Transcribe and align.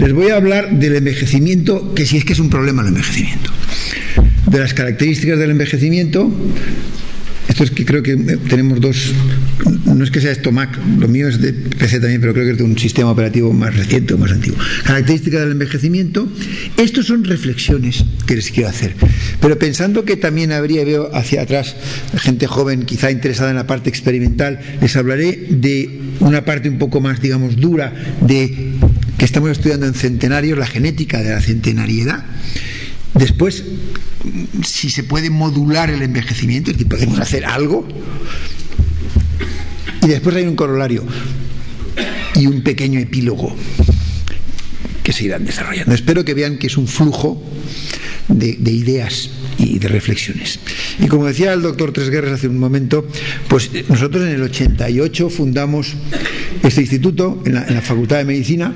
Les 0.00 0.14
voy 0.14 0.30
a 0.30 0.36
hablar 0.36 0.78
del 0.78 0.96
envejecimiento, 0.96 1.94
que 1.94 2.06
si 2.06 2.16
es 2.16 2.24
que 2.24 2.32
es 2.32 2.38
un 2.38 2.48
problema 2.48 2.80
el 2.80 2.88
envejecimiento. 2.88 3.50
De 4.50 4.58
las 4.58 4.72
características 4.72 5.38
del 5.38 5.50
envejecimiento, 5.50 6.32
esto 7.48 7.64
es 7.64 7.70
que 7.70 7.84
creo 7.84 8.02
que 8.02 8.12
eh, 8.12 8.38
tenemos 8.48 8.80
dos, 8.80 9.12
no 9.84 10.02
es 10.02 10.10
que 10.10 10.22
sea 10.22 10.32
esto 10.32 10.52
Mac, 10.52 10.78
lo 10.98 11.06
mío 11.06 11.28
es 11.28 11.38
de 11.42 11.52
PC 11.52 12.00
también, 12.00 12.22
pero 12.22 12.32
creo 12.32 12.46
que 12.46 12.52
es 12.52 12.56
de 12.56 12.64
un 12.64 12.78
sistema 12.78 13.10
operativo 13.10 13.52
más 13.52 13.76
reciente 13.76 14.14
o 14.14 14.18
más 14.18 14.32
antiguo. 14.32 14.58
Características 14.84 15.40
del 15.40 15.52
envejecimiento, 15.52 16.26
estos 16.78 17.04
son 17.04 17.22
reflexiones 17.22 18.02
que 18.26 18.36
les 18.36 18.50
quiero 18.50 18.70
hacer. 18.70 18.94
Pero 19.38 19.58
pensando 19.58 20.06
que 20.06 20.16
también 20.16 20.50
habría, 20.50 20.82
veo 20.82 21.14
hacia 21.14 21.42
atrás, 21.42 21.76
gente 22.14 22.46
joven 22.46 22.84
quizá 22.84 23.10
interesada 23.10 23.50
en 23.50 23.56
la 23.56 23.66
parte 23.66 23.90
experimental, 23.90 24.60
les 24.80 24.96
hablaré 24.96 25.46
de 25.50 26.00
una 26.20 26.46
parte 26.46 26.70
un 26.70 26.78
poco 26.78 27.02
más, 27.02 27.20
digamos, 27.20 27.56
dura 27.56 27.92
de 28.22 28.72
que 29.20 29.26
estamos 29.26 29.50
estudiando 29.50 29.84
en 29.84 29.92
centenarios, 29.92 30.58
la 30.58 30.66
genética 30.66 31.20
de 31.20 31.28
la 31.28 31.42
centenariedad. 31.42 32.24
Después, 33.12 33.64
si 34.64 34.88
se 34.88 35.04
puede 35.04 35.28
modular 35.28 35.90
el 35.90 36.00
envejecimiento, 36.00 36.72
si 36.72 36.86
podemos 36.86 37.20
hacer 37.20 37.44
algo. 37.44 37.86
Y 40.02 40.06
después 40.08 40.34
hay 40.36 40.44
un 40.44 40.56
corolario 40.56 41.04
y 42.34 42.46
un 42.46 42.62
pequeño 42.62 42.98
epílogo 42.98 43.54
que 45.02 45.12
se 45.12 45.24
irán 45.24 45.44
desarrollando. 45.44 45.94
Espero 45.94 46.24
que 46.24 46.32
vean 46.32 46.56
que 46.56 46.68
es 46.68 46.78
un 46.78 46.88
flujo 46.88 47.44
de, 48.28 48.56
de 48.58 48.70
ideas 48.70 49.30
y 49.58 49.78
de 49.78 49.88
reflexiones. 49.88 50.58
Y 50.98 51.06
como 51.06 51.26
decía 51.26 51.52
el 51.52 51.62
doctor 51.62 51.92
Tres 51.92 52.10
Guerras 52.10 52.32
hace 52.32 52.48
un 52.48 52.58
momento, 52.58 53.06
pues 53.48 53.70
nosotros 53.88 54.24
en 54.24 54.34
el 54.34 54.42
88 54.42 55.30
fundamos 55.30 55.94
este 56.62 56.80
instituto 56.80 57.42
en 57.44 57.54
la, 57.54 57.66
en 57.66 57.74
la, 57.74 57.80
Facultad 57.80 58.18
de 58.18 58.24
Medicina 58.24 58.72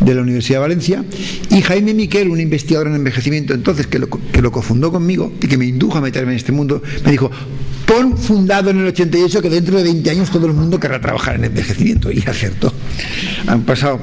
de 0.00 0.14
la 0.14 0.22
Universidad 0.22 0.58
de 0.58 0.62
Valencia 0.62 1.04
y 1.50 1.60
Jaime 1.62 1.94
Miquel, 1.94 2.28
un 2.28 2.40
investigador 2.40 2.88
en 2.88 2.94
envejecimiento 2.94 3.54
entonces 3.54 3.86
que 3.86 3.98
lo, 3.98 4.08
que 4.08 4.42
lo 4.42 4.52
cofundó 4.52 4.92
conmigo 4.92 5.32
y 5.40 5.46
que 5.46 5.56
me 5.56 5.66
indujo 5.66 5.98
a 5.98 6.00
meterme 6.00 6.32
en 6.32 6.38
este 6.38 6.52
mundo, 6.52 6.82
me 7.04 7.10
dijo, 7.10 7.30
pon 7.86 8.16
fundado 8.16 8.70
en 8.70 8.80
el 8.80 8.86
88 8.86 9.42
que 9.42 9.50
dentro 9.50 9.76
de 9.76 9.84
20 9.84 10.10
años 10.10 10.30
todo 10.30 10.46
el 10.46 10.52
mundo 10.52 10.78
querrá 10.78 11.00
trabajar 11.00 11.36
en 11.36 11.44
envejecimiento. 11.44 12.10
Y 12.10 12.22
acertó. 12.26 12.72
Han 13.46 13.62
pasado 13.62 14.00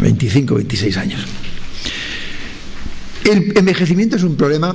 25, 0.00 0.54
26 0.54 0.96
años. 0.96 1.26
El 3.28 3.52
envejecimiento 3.58 4.16
es 4.16 4.22
un 4.22 4.36
problema, 4.36 4.74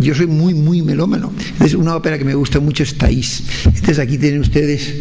yo 0.00 0.16
soy 0.16 0.26
muy, 0.26 0.52
muy 0.52 0.82
melómano. 0.82 1.32
Es 1.64 1.74
una 1.74 1.94
ópera 1.94 2.18
que 2.18 2.24
me 2.24 2.34
gusta 2.34 2.58
mucho, 2.58 2.82
es 2.82 2.98
Thais. 2.98 3.44
Entonces 3.66 4.00
aquí 4.00 4.18
tienen 4.18 4.40
ustedes 4.40 4.94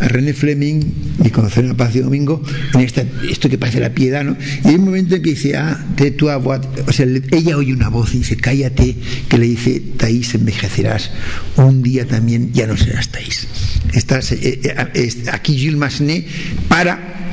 a 0.00 0.08
René 0.08 0.32
Fleming 0.34 0.80
y 1.24 1.30
conocer 1.30 1.70
a 1.70 1.74
Paz 1.74 1.94
Domingo 1.94 2.42
en 2.74 2.80
esta, 2.80 3.04
esto 3.30 3.48
que 3.48 3.58
parece 3.58 3.78
la 3.78 3.94
piedad, 3.94 4.24
¿no? 4.24 4.36
Y 4.64 4.68
hay 4.68 4.74
un 4.74 4.86
momento 4.86 5.14
en 5.14 5.22
que 5.22 5.30
dice, 5.30 5.56
ah, 5.56 5.86
te 5.94 6.10
tu 6.10 6.28
o 6.28 6.92
sea, 6.92 7.06
ella 7.30 7.56
oye 7.56 7.72
una 7.72 7.90
voz 7.90 8.12
y 8.12 8.18
dice, 8.18 8.36
cállate, 8.36 8.96
que 9.28 9.38
le 9.38 9.46
dice, 9.46 9.80
Thais, 9.96 10.34
envejecerás, 10.34 11.12
un 11.56 11.80
día 11.84 12.08
también 12.08 12.52
ya 12.52 12.66
no 12.66 12.76
serás 12.76 13.10
Thais. 13.10 13.46
Estás, 13.92 14.32
eh, 14.32 14.60
eh, 14.64 15.24
aquí 15.30 15.56
Gilles 15.56 15.76
Massenet 15.76 16.26
para 16.66 17.30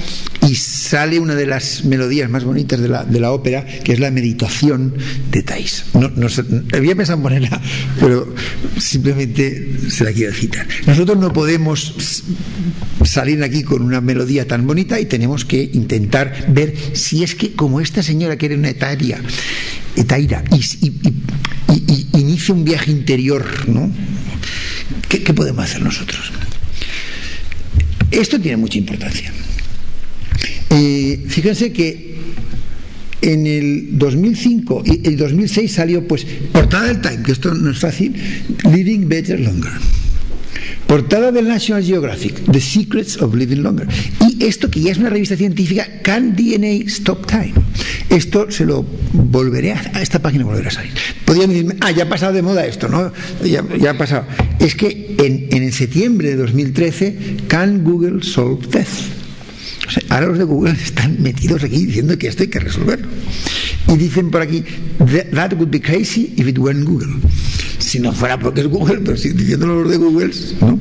y 0.48 0.56
sale 0.56 1.20
una 1.20 1.36
de 1.36 1.46
las 1.46 1.84
melodías 1.86 2.30
más 2.30 2.44
bonitas 2.44 2.80
de 2.80 2.88
la, 2.88 3.04
de 3.04 3.20
la 3.20 3.32
ópera, 3.32 3.66
que 3.66 3.94
es 3.94 4.00
la 4.00 4.10
meditación 4.12 4.96
de 5.32 5.44
Thais. 5.44 5.86
No, 5.94 6.10
no, 6.10 6.28
había 6.74 6.96
pensado 6.96 7.18
en 7.18 7.24
ponerla, 7.24 7.62
pero 8.00 8.34
simplemente 8.78 9.78
se 9.90 10.04
la 10.04 10.12
quiero 10.12 10.34
citar. 10.34 10.68
Nosotros 10.88 11.18
no 11.18 11.34
podemos 11.34 12.24
salir 13.04 13.44
aquí 13.44 13.64
con 13.64 13.82
una 13.82 14.02
melodía 14.02 14.48
tan 14.48 14.66
bonita 14.66 15.00
y 15.00 15.06
tenemos 15.06 15.46
que 15.46 15.70
intentar 15.74 16.48
ver 16.50 16.74
si 16.94 17.24
es 17.24 17.36
que, 17.36 17.54
como 17.54 17.82
esta 17.82 18.02
señora 18.02 18.38
que 18.38 18.48
era 18.48 18.56
una 18.56 18.70
etaria, 18.70 19.22
etaira, 19.96 20.44
y, 20.52 20.94
inicia 22.14 22.54
un 22.54 22.66
viaje 22.66 22.92
interior, 22.92 23.46
¿no? 23.68 23.92
¿Qué, 25.08 25.24
¿Qué 25.24 25.34
podemos 25.34 25.64
hacer 25.64 25.82
nosotros? 25.82 26.32
Esto 28.12 28.40
tiene 28.40 28.58
mucha 28.58 28.78
importancia. 28.78 29.32
Fíjense 31.28 31.72
que 31.72 32.16
en 33.22 33.48
el 33.48 33.98
2005 33.98 34.84
y 34.86 35.08
el 35.08 35.18
2006 35.18 35.72
salió 35.72 36.08
pues 36.08 36.26
portada 36.52 36.88
del 36.88 37.02
Time, 37.02 37.24
que 37.24 37.32
esto 37.32 37.54
no 37.54 37.72
es 37.72 37.80
fácil, 37.80 38.14
Living 38.72 39.08
Better 39.08 39.40
Longer. 39.40 39.72
Portada 40.88 41.32
del 41.32 41.48
National 41.48 41.84
Geographic, 41.84 42.52
The 42.52 42.60
Secrets 42.60 43.22
of 43.22 43.36
Living 43.36 43.62
Longer. 43.62 43.88
Y 44.28 44.44
esto 44.44 44.72
que 44.72 44.82
ya 44.82 44.92
es 44.92 44.98
una 44.98 45.12
revista 45.12 45.36
científica, 45.36 45.86
Can 46.02 46.36
DNA 46.36 46.86
Stop 46.88 47.28
Time? 47.28 47.54
Esto 48.10 48.50
se 48.50 48.66
lo 48.66 48.84
volveré 49.14 49.74
a, 49.74 49.92
a 49.94 50.02
esta 50.02 50.20
página 50.20 50.46
volverá 50.46 50.70
a 50.70 50.72
salir. 50.72 50.92
Podrían 51.26 51.50
decirme, 51.50 51.76
ah, 51.82 51.92
ya 51.92 52.06
ha 52.06 52.10
pasado 52.10 52.34
de 52.34 52.42
moda 52.42 52.66
esto, 52.66 52.88
¿no? 52.88 53.12
Ya, 53.44 53.64
ya 53.80 53.92
ha 53.92 53.98
pasado. 54.00 54.26
Es 54.60 54.74
que 54.74 55.16
en, 55.20 55.56
en 55.56 55.62
el 55.62 55.74
septiembre 55.74 56.30
de 56.30 56.38
2013, 56.38 57.38
Can 57.48 57.84
Google 57.84 58.24
Solve 58.24 58.66
Death? 58.72 59.19
Sea, 59.90 60.04
ahora 60.10 60.28
los 60.28 60.38
de 60.38 60.44
Google 60.44 60.74
están 60.74 61.22
metidos 61.22 61.64
aquí 61.64 61.86
diciendo 61.86 62.18
que 62.18 62.28
esto 62.28 62.44
hay 62.44 62.50
que 62.50 62.60
resolverlo. 62.60 63.08
Y 63.88 63.98
dicen 63.98 64.30
por 64.30 64.42
aquí, 64.42 64.64
that 65.34 65.54
would 65.54 65.70
be 65.70 65.82
crazy 65.82 66.34
if 66.38 66.48
it 66.48 66.58
weren't 66.58 66.86
Google. 66.86 67.10
Si 67.80 68.00
no 68.00 68.14
fuera 68.14 68.40
porque 68.40 68.62
es 68.62 68.68
Google, 68.68 69.00
pero 69.04 69.18
si 69.18 69.30
diciéndolo 69.30 69.82
los 69.82 69.92
de 69.92 69.98
Google, 69.98 70.32
¿no? 70.62 70.80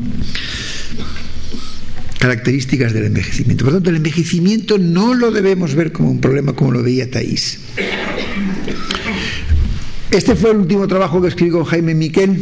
Características 2.18 2.92
del 2.92 3.04
envejecimiento. 3.04 3.64
Por 3.64 3.74
lo 3.74 3.78
tanto, 3.78 3.90
el 3.90 3.96
envejecimiento 3.96 4.76
no 4.76 5.14
lo 5.14 5.30
debemos 5.30 5.74
ver 5.74 5.92
como 5.92 6.10
un 6.10 6.20
problema 6.20 6.52
como 6.52 6.72
lo 6.72 6.82
veía 6.82 7.10
Thais. 7.10 7.60
Este 10.10 10.34
fue 10.34 10.50
el 10.50 10.58
último 10.58 10.88
trabajo 10.88 11.20
que 11.22 11.28
escribí 11.28 11.50
con 11.50 11.64
Jaime 11.64 11.94
Miquel, 11.94 12.36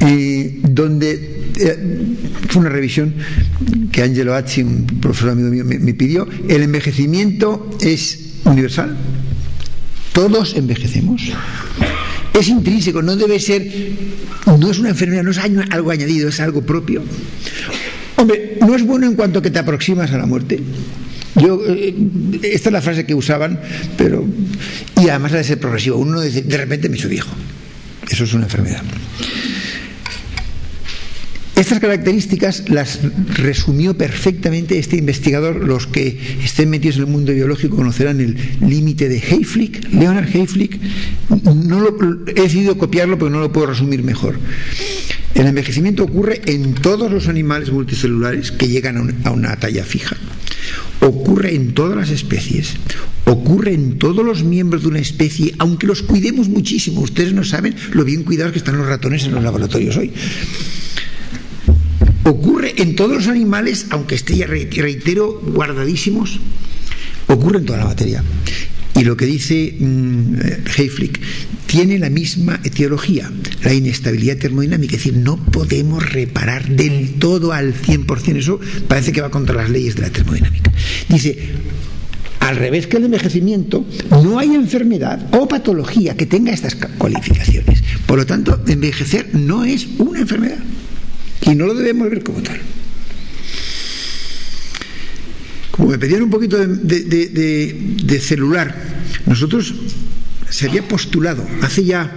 eh, 0.00 0.58
donde 0.62 1.52
eh, 1.56 1.78
fue 2.54 2.60
una 2.60 2.70
revisión 2.70 3.12
que 3.90 4.04
Angelo 4.04 4.32
Azzi, 4.32 4.62
un 4.62 4.86
profesor 5.00 5.30
amigo 5.30 5.50
mío, 5.50 5.64
me, 5.64 5.92
pidió. 5.92 6.28
El 6.48 6.62
envejecimiento 6.62 7.68
es 7.80 8.36
universal. 8.44 8.96
Todos 10.12 10.54
envejecemos. 10.54 11.32
Es 12.32 12.46
intrínseco, 12.46 13.02
no 13.02 13.16
debe 13.16 13.40
ser, 13.40 13.66
no 14.46 14.70
es 14.70 14.78
una 14.78 14.90
enfermedad, 14.90 15.24
no 15.24 15.32
es 15.32 15.38
algo 15.38 15.90
añadido, 15.90 16.28
es 16.28 16.38
algo 16.38 16.62
propio. 16.62 17.02
Hombre, 18.14 18.56
no 18.60 18.76
es 18.76 18.84
bueno 18.84 19.06
en 19.08 19.16
cuanto 19.16 19.42
que 19.42 19.50
te 19.50 19.58
aproximas 19.58 20.12
a 20.12 20.18
la 20.18 20.26
muerte. 20.26 20.60
Yo, 21.34 21.60
eh, 21.66 21.92
esta 22.42 22.68
es 22.68 22.72
la 22.72 22.82
frase 22.82 23.04
que 23.04 23.16
usaban, 23.16 23.58
pero. 23.98 24.24
Y 25.02 25.08
además 25.08 25.32
ha 25.32 25.38
de 25.38 25.44
ser 25.44 25.58
progresivo. 25.58 25.96
Uno 25.96 26.20
dice, 26.20 26.42
de 26.42 26.56
repente 26.56 26.88
me 26.88 26.94
hecho 26.96 27.08
viejo. 27.08 27.34
Eso 28.08 28.22
es 28.22 28.32
una 28.32 28.44
enfermedad. 28.44 28.82
Estas 31.56 31.78
características 31.78 32.68
las 32.68 32.98
resumió 33.36 33.96
perfectamente 33.96 34.76
este 34.78 34.96
investigador. 34.96 35.62
Los 35.64 35.86
que 35.86 36.18
estén 36.42 36.68
metidos 36.68 36.96
en 36.96 37.02
el 37.02 37.08
mundo 37.08 37.32
biológico 37.32 37.76
conocerán 37.76 38.20
el 38.20 38.36
límite 38.60 39.08
de 39.08 39.20
Hayflick, 39.20 39.92
Leonard 39.92 40.28
Hayflick. 40.34 40.80
No 41.54 41.80
lo, 41.80 41.96
he 42.26 42.42
decidido 42.42 42.76
copiarlo, 42.76 43.18
pero 43.18 43.30
no 43.30 43.38
lo 43.38 43.52
puedo 43.52 43.68
resumir 43.68 44.02
mejor. 44.02 44.36
El 45.34 45.46
envejecimiento 45.46 46.02
ocurre 46.02 46.42
en 46.46 46.74
todos 46.74 47.10
los 47.10 47.28
animales 47.28 47.70
multicelulares 47.70 48.50
que 48.50 48.68
llegan 48.68 48.96
a 48.96 49.28
a 49.28 49.32
una 49.32 49.56
talla 49.56 49.84
fija. 49.84 50.16
Ocurre 51.00 51.54
en 51.54 51.72
todas 51.74 51.96
las 51.96 52.10
especies, 52.10 52.74
ocurre 53.26 53.74
en 53.74 53.98
todos 53.98 54.24
los 54.24 54.42
miembros 54.42 54.82
de 54.82 54.88
una 54.88 54.98
especie, 54.98 55.54
aunque 55.58 55.86
los 55.86 56.02
cuidemos 56.02 56.48
muchísimo. 56.48 57.00
Ustedes 57.00 57.32
no 57.32 57.44
saben 57.44 57.76
lo 57.92 58.04
bien 58.04 58.24
cuidados 58.24 58.52
que 58.52 58.58
están 58.58 58.78
los 58.78 58.86
ratones 58.86 59.24
en 59.24 59.34
los 59.34 59.44
laboratorios 59.44 59.96
hoy 59.96 60.12
ocurre 62.24 62.74
en 62.78 62.96
todos 62.96 63.16
los 63.16 63.28
animales, 63.28 63.86
aunque 63.90 64.14
esté 64.14 64.36
ya 64.36 64.46
reitero, 64.46 65.40
guardadísimos, 65.40 66.40
ocurre 67.28 67.58
en 67.58 67.66
toda 67.66 67.78
la 67.78 67.86
materia. 67.86 68.22
Y 68.96 69.02
lo 69.02 69.16
que 69.16 69.26
dice 69.26 69.74
mmm, 69.78 70.36
tiene 71.66 71.98
la 71.98 72.10
misma 72.10 72.60
etiología, 72.62 73.30
la 73.62 73.74
inestabilidad 73.74 74.36
termodinámica, 74.36 74.96
es 74.96 75.04
decir, 75.04 75.16
no 75.18 75.36
podemos 75.36 76.12
reparar 76.12 76.68
del 76.68 77.14
todo 77.14 77.52
al 77.52 77.74
100%, 77.74 78.36
eso 78.36 78.60
parece 78.86 79.12
que 79.12 79.20
va 79.20 79.30
contra 79.30 79.56
las 79.56 79.70
leyes 79.70 79.96
de 79.96 80.02
la 80.02 80.10
termodinámica. 80.10 80.72
Dice, 81.08 81.36
al 82.38 82.56
revés 82.56 82.86
que 82.86 82.98
el 82.98 83.06
envejecimiento, 83.06 83.84
no 84.10 84.38
hay 84.38 84.54
enfermedad 84.54 85.28
o 85.32 85.48
patología 85.48 86.16
que 86.16 86.26
tenga 86.26 86.52
estas 86.52 86.76
cualificaciones. 86.76 87.82
Por 88.06 88.18
lo 88.18 88.26
tanto, 88.26 88.62
envejecer 88.68 89.34
no 89.34 89.64
es 89.64 89.88
una 89.98 90.20
enfermedad 90.20 90.58
y 91.46 91.54
no 91.54 91.66
lo 91.66 91.74
debemos 91.74 92.10
ver 92.10 92.22
como 92.22 92.42
tal. 92.42 92.60
Como 95.70 95.88
me 95.88 95.98
pedían 95.98 96.22
un 96.22 96.30
poquito 96.30 96.56
de, 96.56 97.00
de, 97.04 98.20
celular, 98.20 98.74
nosotros 99.26 99.74
se 100.48 100.68
había 100.68 100.86
postulado, 100.86 101.44
hace 101.62 101.84
ya, 101.84 102.12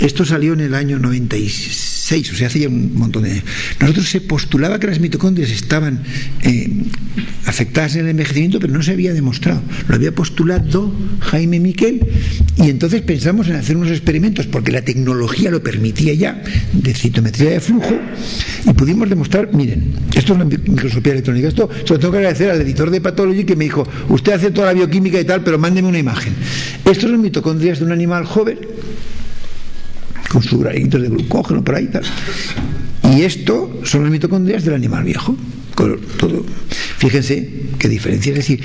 esto 0.00 0.24
salió 0.24 0.54
en 0.54 0.60
el 0.60 0.74
año 0.74 0.98
96, 0.98 1.89
o 2.18 2.36
sea, 2.36 2.48
hace 2.48 2.60
ya 2.60 2.68
un 2.68 2.94
montón 2.94 3.22
de 3.22 3.32
años, 3.32 3.44
nosotros 3.80 4.08
se 4.08 4.20
postulaba 4.20 4.80
que 4.80 4.88
las 4.88 4.98
mitocondrias 5.00 5.50
estaban 5.50 6.02
eh, 6.42 6.68
afectadas 7.46 7.94
en 7.94 8.02
el 8.02 8.08
envejecimiento, 8.08 8.58
pero 8.58 8.72
no 8.72 8.82
se 8.82 8.92
había 8.92 9.12
demostrado. 9.12 9.62
Lo 9.88 9.94
había 9.94 10.12
postulado 10.12 10.92
Jaime 11.20 11.60
Miquel 11.60 12.06
y 12.56 12.68
entonces 12.68 13.02
pensamos 13.02 13.48
en 13.48 13.56
hacer 13.56 13.76
unos 13.76 13.90
experimentos, 13.90 14.46
porque 14.46 14.72
la 14.72 14.82
tecnología 14.82 15.50
lo 15.50 15.62
permitía 15.62 16.12
ya, 16.14 16.42
de 16.72 16.94
citometría 16.94 17.50
de 17.50 17.60
flujo, 17.60 17.94
y 18.66 18.72
pudimos 18.72 19.08
demostrar, 19.08 19.54
miren, 19.54 19.92
esto 20.14 20.32
es 20.32 20.38
la 20.38 20.44
microscopía 20.44 21.12
electrónica, 21.12 21.48
esto 21.48 21.68
se 21.84 21.94
lo 21.94 21.98
tengo 21.98 22.12
que 22.12 22.18
agradecer 22.18 22.50
al 22.50 22.60
editor 22.60 22.90
de 22.90 23.00
Pathology 23.00 23.44
que 23.44 23.56
me 23.56 23.64
dijo, 23.64 23.86
usted 24.08 24.32
hace 24.32 24.50
toda 24.50 24.68
la 24.68 24.72
bioquímica 24.72 25.20
y 25.20 25.24
tal, 25.24 25.42
pero 25.44 25.58
mándeme 25.58 25.88
una 25.88 25.98
imagen. 25.98 26.34
Estos 26.84 27.10
son 27.10 27.20
mitocondrias 27.20 27.78
de 27.78 27.84
un 27.84 27.92
animal 27.92 28.24
joven, 28.24 28.58
con 30.30 30.42
sus 30.44 30.60
granitos 30.60 31.02
de 31.02 31.08
glucógeno 31.08 31.64
por 31.64 31.74
ahí. 31.74 31.90
Y 33.16 33.22
esto 33.22 33.80
son 33.82 34.04
las 34.04 34.12
mitocondrias 34.12 34.64
del 34.64 34.74
animal 34.74 35.02
viejo. 35.02 35.36
Todo. 35.74 36.46
Fíjense 36.98 37.48
qué 37.78 37.88
diferencia. 37.88 38.30
Es 38.30 38.38
decir, 38.38 38.62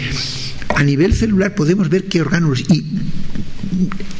a 0.75 0.83
nivel 0.83 1.13
celular 1.13 1.55
podemos 1.55 1.89
ver 1.89 2.03
qué 2.05 2.21
órganos 2.21 2.61
y 2.69 2.85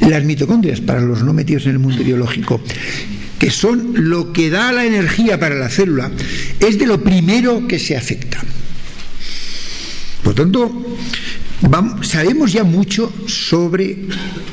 las 0.00 0.24
mitocondrias, 0.24 0.80
para 0.80 1.00
los 1.00 1.22
no 1.22 1.32
metidos 1.32 1.66
en 1.66 1.72
el 1.72 1.78
mundo 1.78 2.02
biológico, 2.02 2.60
que 3.38 3.50
son 3.50 4.10
lo 4.10 4.32
que 4.32 4.50
da 4.50 4.72
la 4.72 4.84
energía 4.84 5.38
para 5.38 5.54
la 5.54 5.68
célula, 5.68 6.10
es 6.58 6.78
de 6.78 6.86
lo 6.86 7.02
primero 7.02 7.68
que 7.68 7.78
se 7.78 7.96
afecta. 7.96 8.42
Por 10.24 10.34
tanto, 10.34 10.98
sabemos 12.02 12.52
ya 12.52 12.64
mucho 12.64 13.12
sobre 13.28 13.98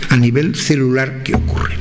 a 0.09 0.17
nivel 0.17 0.55
celular 0.55 1.23
qué 1.23 1.33
ocurre. 1.33 1.75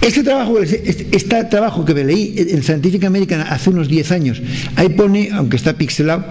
Este 0.00 0.22
trabajo, 0.22 0.58
este, 0.60 1.08
este, 1.12 1.44
trabajo 1.44 1.84
que 1.84 1.92
me 1.92 2.04
leí 2.04 2.34
en 2.36 2.62
Scientific 2.62 3.04
American 3.04 3.42
hace 3.42 3.68
unos 3.68 3.86
10 3.88 4.12
años, 4.12 4.42
ahí 4.76 4.88
pone, 4.88 5.28
aunque 5.32 5.56
está 5.56 5.76
pixelado, 5.76 6.24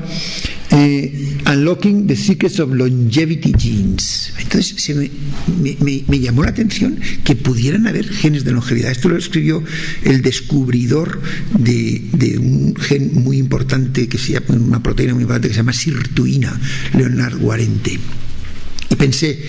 eh, 0.71 1.37
Unlocking 1.45 2.07
the 2.07 2.15
Secrets 2.15 2.59
of 2.59 2.73
Longevity 2.73 3.53
Genes. 3.55 4.33
Entonces 4.39 4.95
me, 4.95 6.19
llamó 6.19 6.43
la 6.43 6.49
atención 6.49 6.99
que 7.23 7.35
pudieran 7.35 7.85
haber 7.85 8.07
genes 8.07 8.43
de 8.43 8.51
longevidad. 8.51 8.91
Esto 8.91 9.09
lo 9.09 9.17
escribió 9.17 9.63
el 10.03 10.23
descubridor 10.23 11.21
de, 11.57 12.37
un 12.39 12.75
gen 12.75 13.11
muy 13.23 13.37
importante, 13.37 14.07
que 14.07 14.17
se 14.17 14.33
llama, 14.33 14.59
una 14.59 14.81
proteína 14.81 15.13
muy 15.13 15.23
importante 15.23 15.47
que 15.47 15.53
se 15.53 15.59
llama 15.59 15.73
sirtuina, 15.73 16.59
Leonard 16.95 17.37
Guarente 17.37 17.99
y 18.89 18.95
pensé, 18.95 19.39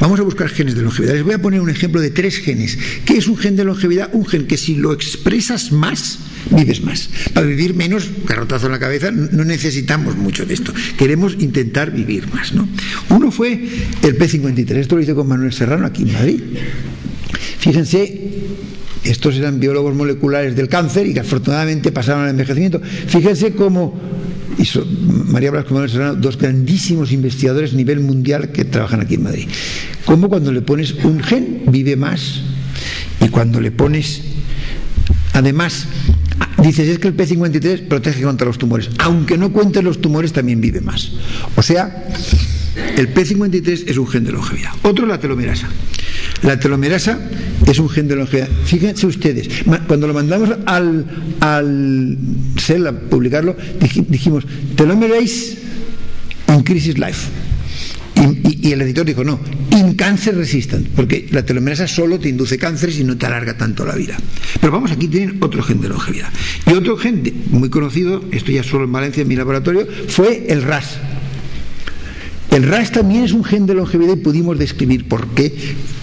vamos 0.00 0.18
a 0.18 0.24
buscar 0.24 0.48
genes 0.48 0.74
de 0.74 0.82
longevidad. 0.82 1.14
Les 1.14 1.22
voy 1.22 1.34
a 1.34 1.42
poner 1.42 1.60
un 1.60 1.70
ejemplo 1.70 2.00
de 2.00 2.10
tres 2.10 2.38
genes. 2.38 2.76
¿Qué 3.04 3.16
es 3.16 3.28
un 3.28 3.36
gen 3.36 3.54
de 3.54 3.64
longevidad? 3.64 4.10
Un 4.12 4.26
gen 4.26 4.46
que 4.46 4.56
si 4.56 4.74
lo 4.74 4.92
expresas 4.92 5.70
más, 5.70 6.18
vives 6.50 6.82
más. 6.82 7.08
Para 7.32 7.46
vivir 7.46 7.74
menos, 7.74 8.10
carrotazo 8.26 8.66
en 8.66 8.72
la 8.72 8.78
cabeza, 8.80 9.12
no 9.12 9.44
necesitamos 9.44 10.16
mucho 10.16 10.44
de 10.44 10.54
esto. 10.54 10.74
Queremos 10.96 11.36
intentar 11.38 11.92
vivir 11.92 12.26
más. 12.34 12.52
¿no? 12.54 12.68
Uno 13.10 13.30
fue 13.30 13.52
el 14.02 14.18
P53. 14.18 14.76
Esto 14.76 14.96
lo 14.96 15.02
hice 15.02 15.14
con 15.14 15.28
Manuel 15.28 15.52
Serrano 15.52 15.86
aquí 15.86 16.02
en 16.02 16.12
Madrid. 16.12 16.40
Fíjense, 17.58 18.30
estos 19.04 19.36
eran 19.36 19.60
biólogos 19.60 19.94
moleculares 19.94 20.56
del 20.56 20.68
cáncer 20.68 21.06
y 21.06 21.14
que 21.14 21.20
afortunadamente 21.20 21.92
pasaron 21.92 22.24
al 22.24 22.30
envejecimiento. 22.30 22.80
Fíjense 22.80 23.52
cómo 23.52 24.17
y 24.58 24.66
María 25.30 25.50
Blasco 25.52 25.72
Manuel 25.72 25.90
Serrano, 25.90 26.14
dos 26.14 26.36
grandísimos 26.36 27.12
investigadores 27.12 27.72
a 27.72 27.76
nivel 27.76 28.00
mundial 28.00 28.50
que 28.50 28.64
trabajan 28.64 29.00
aquí 29.00 29.14
en 29.14 29.22
Madrid. 29.22 29.48
Cómo 30.04 30.28
cuando 30.28 30.52
le 30.52 30.62
pones 30.62 30.94
un 31.04 31.20
gen 31.20 31.62
vive 31.68 31.96
más 31.96 32.42
y 33.20 33.28
cuando 33.28 33.60
le 33.60 33.70
pones, 33.70 34.22
además, 35.32 35.86
dices 36.62 36.88
es 36.88 36.98
que 36.98 37.08
el 37.08 37.16
P53 37.16 37.86
protege 37.86 38.22
contra 38.22 38.46
los 38.46 38.58
tumores, 38.58 38.90
aunque 38.98 39.38
no 39.38 39.52
cuentes 39.52 39.84
los 39.84 40.00
tumores 40.00 40.32
también 40.32 40.60
vive 40.60 40.80
más. 40.80 41.12
O 41.54 41.62
sea, 41.62 42.08
el 42.96 43.14
P53 43.14 43.84
es 43.86 43.96
un 43.96 44.08
gen 44.08 44.24
de 44.24 44.32
longevidad. 44.32 44.72
Otro 44.82 45.06
la 45.06 45.20
telomerasa. 45.20 45.68
La 46.42 46.58
telomerasa 46.58 47.18
es 47.66 47.78
un 47.78 47.88
gen 47.88 48.08
de 48.08 48.16
longevidad. 48.16 48.48
Fíjense 48.64 49.06
ustedes, 49.06 49.48
cuando 49.86 50.06
lo 50.06 50.14
mandamos 50.14 50.50
al, 50.66 51.04
al 51.40 52.18
CEL 52.56 52.86
a 52.86 52.92
publicarlo, 52.92 53.56
dijimos, 54.08 54.44
telomerase 54.76 55.58
increases 56.48 56.98
life. 56.98 57.28
Y, 58.60 58.72
el 58.72 58.82
editor 58.82 59.06
dijo, 59.06 59.22
no, 59.22 59.38
in 59.70 59.94
cancer 59.94 60.36
resistant, 60.36 60.88
porque 60.88 61.28
la 61.30 61.44
telomerasa 61.44 61.86
solo 61.86 62.18
te 62.18 62.28
induce 62.28 62.58
cáncer 62.58 62.90
y 62.90 63.04
no 63.04 63.16
te 63.16 63.26
alarga 63.26 63.56
tanto 63.56 63.86
la 63.86 63.94
vida. 63.94 64.16
Pero 64.60 64.72
vamos, 64.72 64.90
aquí 64.90 65.06
tienen 65.06 65.38
otro 65.40 65.62
gen 65.62 65.80
de 65.80 65.88
longevidad. 65.88 66.28
Y 66.66 66.72
otro 66.72 66.96
gen 66.96 67.22
muy 67.50 67.70
conocido, 67.70 68.24
esto 68.32 68.50
ya 68.50 68.62
solo 68.62 68.84
en 68.84 68.92
Valencia, 68.92 69.22
en 69.22 69.28
mi 69.28 69.36
laboratorio, 69.36 69.86
fue 70.08 70.46
el 70.48 70.62
RAS, 70.62 70.98
el 72.50 72.62
RAS 72.62 72.92
también 72.92 73.24
es 73.24 73.32
un 73.32 73.44
gen 73.44 73.66
de 73.66 73.74
longevidad 73.74 74.14
y 74.14 74.20
pudimos 74.20 74.58
describir 74.58 75.06
por 75.06 75.28
qué. 75.34 75.54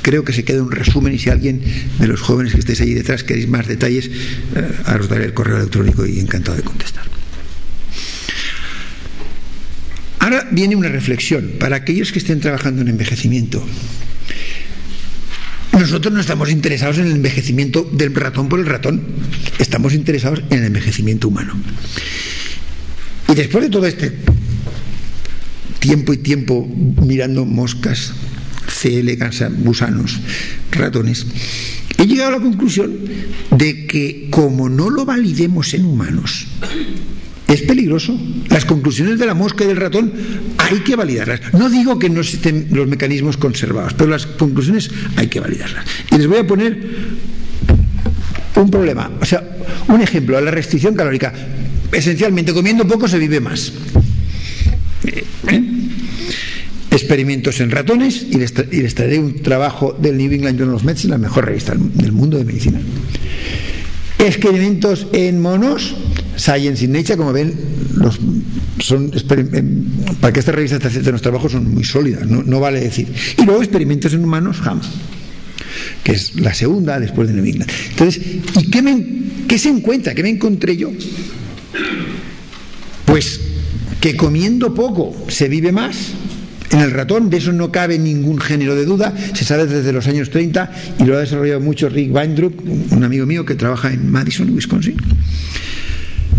Creo 0.01 0.24
que 0.24 0.31
se 0.31 0.44
queda 0.44 0.62
un 0.62 0.71
resumen 0.71 1.13
y 1.13 1.19
si 1.19 1.30
alguien 1.30 1.62
de 2.00 2.07
los 2.07 2.21
jóvenes 2.21 2.53
que 2.53 2.59
estéis 2.59 2.81
ahí 2.81 2.94
detrás 2.94 3.24
queréis 3.24 3.47
más 3.47 3.68
detalles, 3.68 4.09
eh, 4.56 4.97
os 5.00 5.09
daré 5.09 5.25
el 5.25 5.33
correo 5.33 5.57
electrónico 5.57 6.06
y 6.06 6.19
encantado 6.19 6.57
de 6.57 6.63
contestar. 6.63 7.03
Ahora 10.19 10.47
viene 10.51 10.75
una 10.75 10.89
reflexión 10.89 11.53
para 11.59 11.77
aquellos 11.77 12.12
que 12.12 12.19
estén 12.19 12.39
trabajando 12.39 12.81
en 12.81 12.89
envejecimiento. 12.89 13.65
Nosotros 15.74 16.13
no 16.13 16.21
estamos 16.21 16.50
interesados 16.51 17.00
en 17.00 17.07
el 17.07 17.12
envejecimiento 17.13 17.89
del 17.91 18.15
ratón 18.15 18.50
por 18.50 18.59
el 18.59 18.65
ratón, 18.65 19.03
estamos 19.59 19.94
interesados 19.94 20.41
en 20.50 20.59
el 20.59 20.65
envejecimiento 20.65 21.27
humano. 21.27 21.53
Y 23.27 23.36
después 23.36 23.65
de 23.65 23.69
todo 23.69 23.86
este 23.86 24.13
tiempo 25.85 26.13
y 26.13 26.17
tiempo 26.17 26.67
mirando 27.05 27.45
moscas, 27.45 28.11
CL, 28.67 29.07
gusanos, 29.59 30.19
ratones, 30.71 31.27
he 31.99 32.07
llegado 32.07 32.29
a 32.29 32.37
la 32.39 32.43
conclusión 32.43 32.91
de 33.51 33.85
que 33.85 34.27
como 34.31 34.67
no 34.67 34.89
lo 34.89 35.05
validemos 35.05 35.75
en 35.75 35.85
humanos, 35.85 36.47
es 37.47 37.61
peligroso. 37.61 38.19
Las 38.49 38.65
conclusiones 38.65 39.19
de 39.19 39.27
la 39.27 39.35
mosca 39.35 39.63
y 39.63 39.67
del 39.67 39.77
ratón 39.77 40.11
hay 40.57 40.79
que 40.79 40.95
validarlas. 40.95 41.53
No 41.53 41.69
digo 41.69 41.99
que 41.99 42.09
no 42.09 42.21
estén 42.21 42.69
los 42.71 42.88
mecanismos 42.88 43.38
conservados, 43.38 43.93
pero 43.93 44.09
las 44.09 44.25
conclusiones 44.25 44.89
hay 45.15 45.27
que 45.27 45.39
validarlas. 45.39 45.85
Y 46.11 46.17
les 46.17 46.25
voy 46.25 46.39
a 46.39 46.47
poner 46.47 46.79
un 48.55 48.71
problema, 48.71 49.11
o 49.21 49.25
sea, 49.25 49.43
un 49.88 50.01
ejemplo, 50.01 50.41
la 50.41 50.49
restricción 50.49 50.95
calórica. 50.95 51.31
Esencialmente, 51.91 52.53
comiendo 52.53 52.88
poco 52.88 53.07
se 53.07 53.19
vive 53.19 53.39
más. 53.39 53.71
¿Eh? 55.47 55.75
Experimentos 56.95 57.59
en 57.59 57.71
ratones 57.71 58.25
y 58.29 58.38
les, 58.38 58.53
traeré 58.96 59.19
un 59.19 59.41
trabajo 59.41 59.96
del 60.00 60.17
New 60.17 60.31
England 60.31 60.58
Journal 60.58 60.75
of 60.75 60.84
Medicine, 60.84 61.12
la 61.12 61.17
mejor 61.17 61.46
revista 61.46 61.74
del 61.75 62.12
mundo 62.12 62.38
de 62.38 62.46
medicina. 62.46 62.79
Experimentos 64.19 65.08
en 65.13 65.41
monos, 65.41 65.96
Science 66.36 66.84
in 66.84 66.91
Nature, 66.91 67.17
como 67.17 67.34
ven, 67.34 67.53
los, 67.96 68.19
son, 68.79 69.12
em, 69.53 69.84
para 70.19 70.34
que 70.34 70.39
esta 70.39 70.51
revista 70.51 70.77
esté 70.77 70.88
haciendo 70.88 71.12
los 71.12 71.22
trabajos 71.22 71.51
son 71.51 71.74
muy 71.74 71.84
sólidas, 71.84 72.25
no, 72.27 72.60
vale 72.60 72.79
decir. 72.79 73.08
Y 73.38 73.46
luego 73.46 73.62
experimentos 73.62 74.13
en 74.13 74.24
humanos, 74.24 74.62
HAM, 74.63 74.81
que 76.03 76.13
es 76.13 76.36
la 76.39 76.53
segunda 76.53 77.00
después 77.00 77.27
de 77.27 77.34
New 77.34 77.46
England. 77.46 77.72
Entonces, 77.91 78.22
¿y 78.58 79.48
qué 79.48 79.60
se 79.60 79.69
encuentra? 79.69 80.15
¿Qué 80.15 80.24
me 80.24 80.29
encontré 80.29 80.77
yo? 80.77 80.91
Pues 83.05 83.41
que 84.01 84.15
comiendo 84.15 84.74
poco 84.74 85.15
se 85.29 85.50
vive 85.50 85.72
más, 85.72 86.12
en 86.72 86.79
el 86.79 86.91
ratón, 86.91 87.29
de 87.29 87.38
eso 87.38 87.51
no 87.51 87.72
cabe 87.72 88.00
ningún 88.00 88.39
género 88.39 88.75
de 88.75 88.86
duda, 88.86 89.13
se 89.34 89.45
sabe 89.45 89.67
desde 89.67 89.91
los 89.91 90.07
años 90.07 90.29
30 90.29 90.72
y 91.00 91.03
lo 91.05 91.15
ha 91.15 91.19
desarrollado 91.19 91.60
mucho 91.60 91.89
Rick 91.89 92.13
Weindruck, 92.13 92.53
un 92.91 93.03
amigo 93.03 93.25
mío 93.25 93.45
que 93.45 93.55
trabaja 93.55 93.93
en 93.93 94.12
Madison, 94.12 94.50
Wisconsin. 94.53 94.95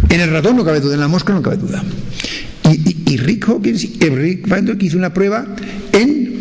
En 0.08 0.20
el 0.20 0.30
ratón 0.30 0.56
no 0.56 0.64
cabe 0.64 0.80
duda, 0.80 0.94
en 0.94 1.00
la 1.00 1.08
mosca 1.08 1.32
no 1.32 1.42
cabe 1.42 1.56
duda. 1.56 1.82
Y, 2.72 3.18
Rick 3.18 3.48
Hawkins, 3.48 3.84
eh, 4.00 4.10
Rick 4.10 4.82
hizo 4.82 4.98
una 4.98 5.14
prueba 5.14 5.46
en, 5.92 6.36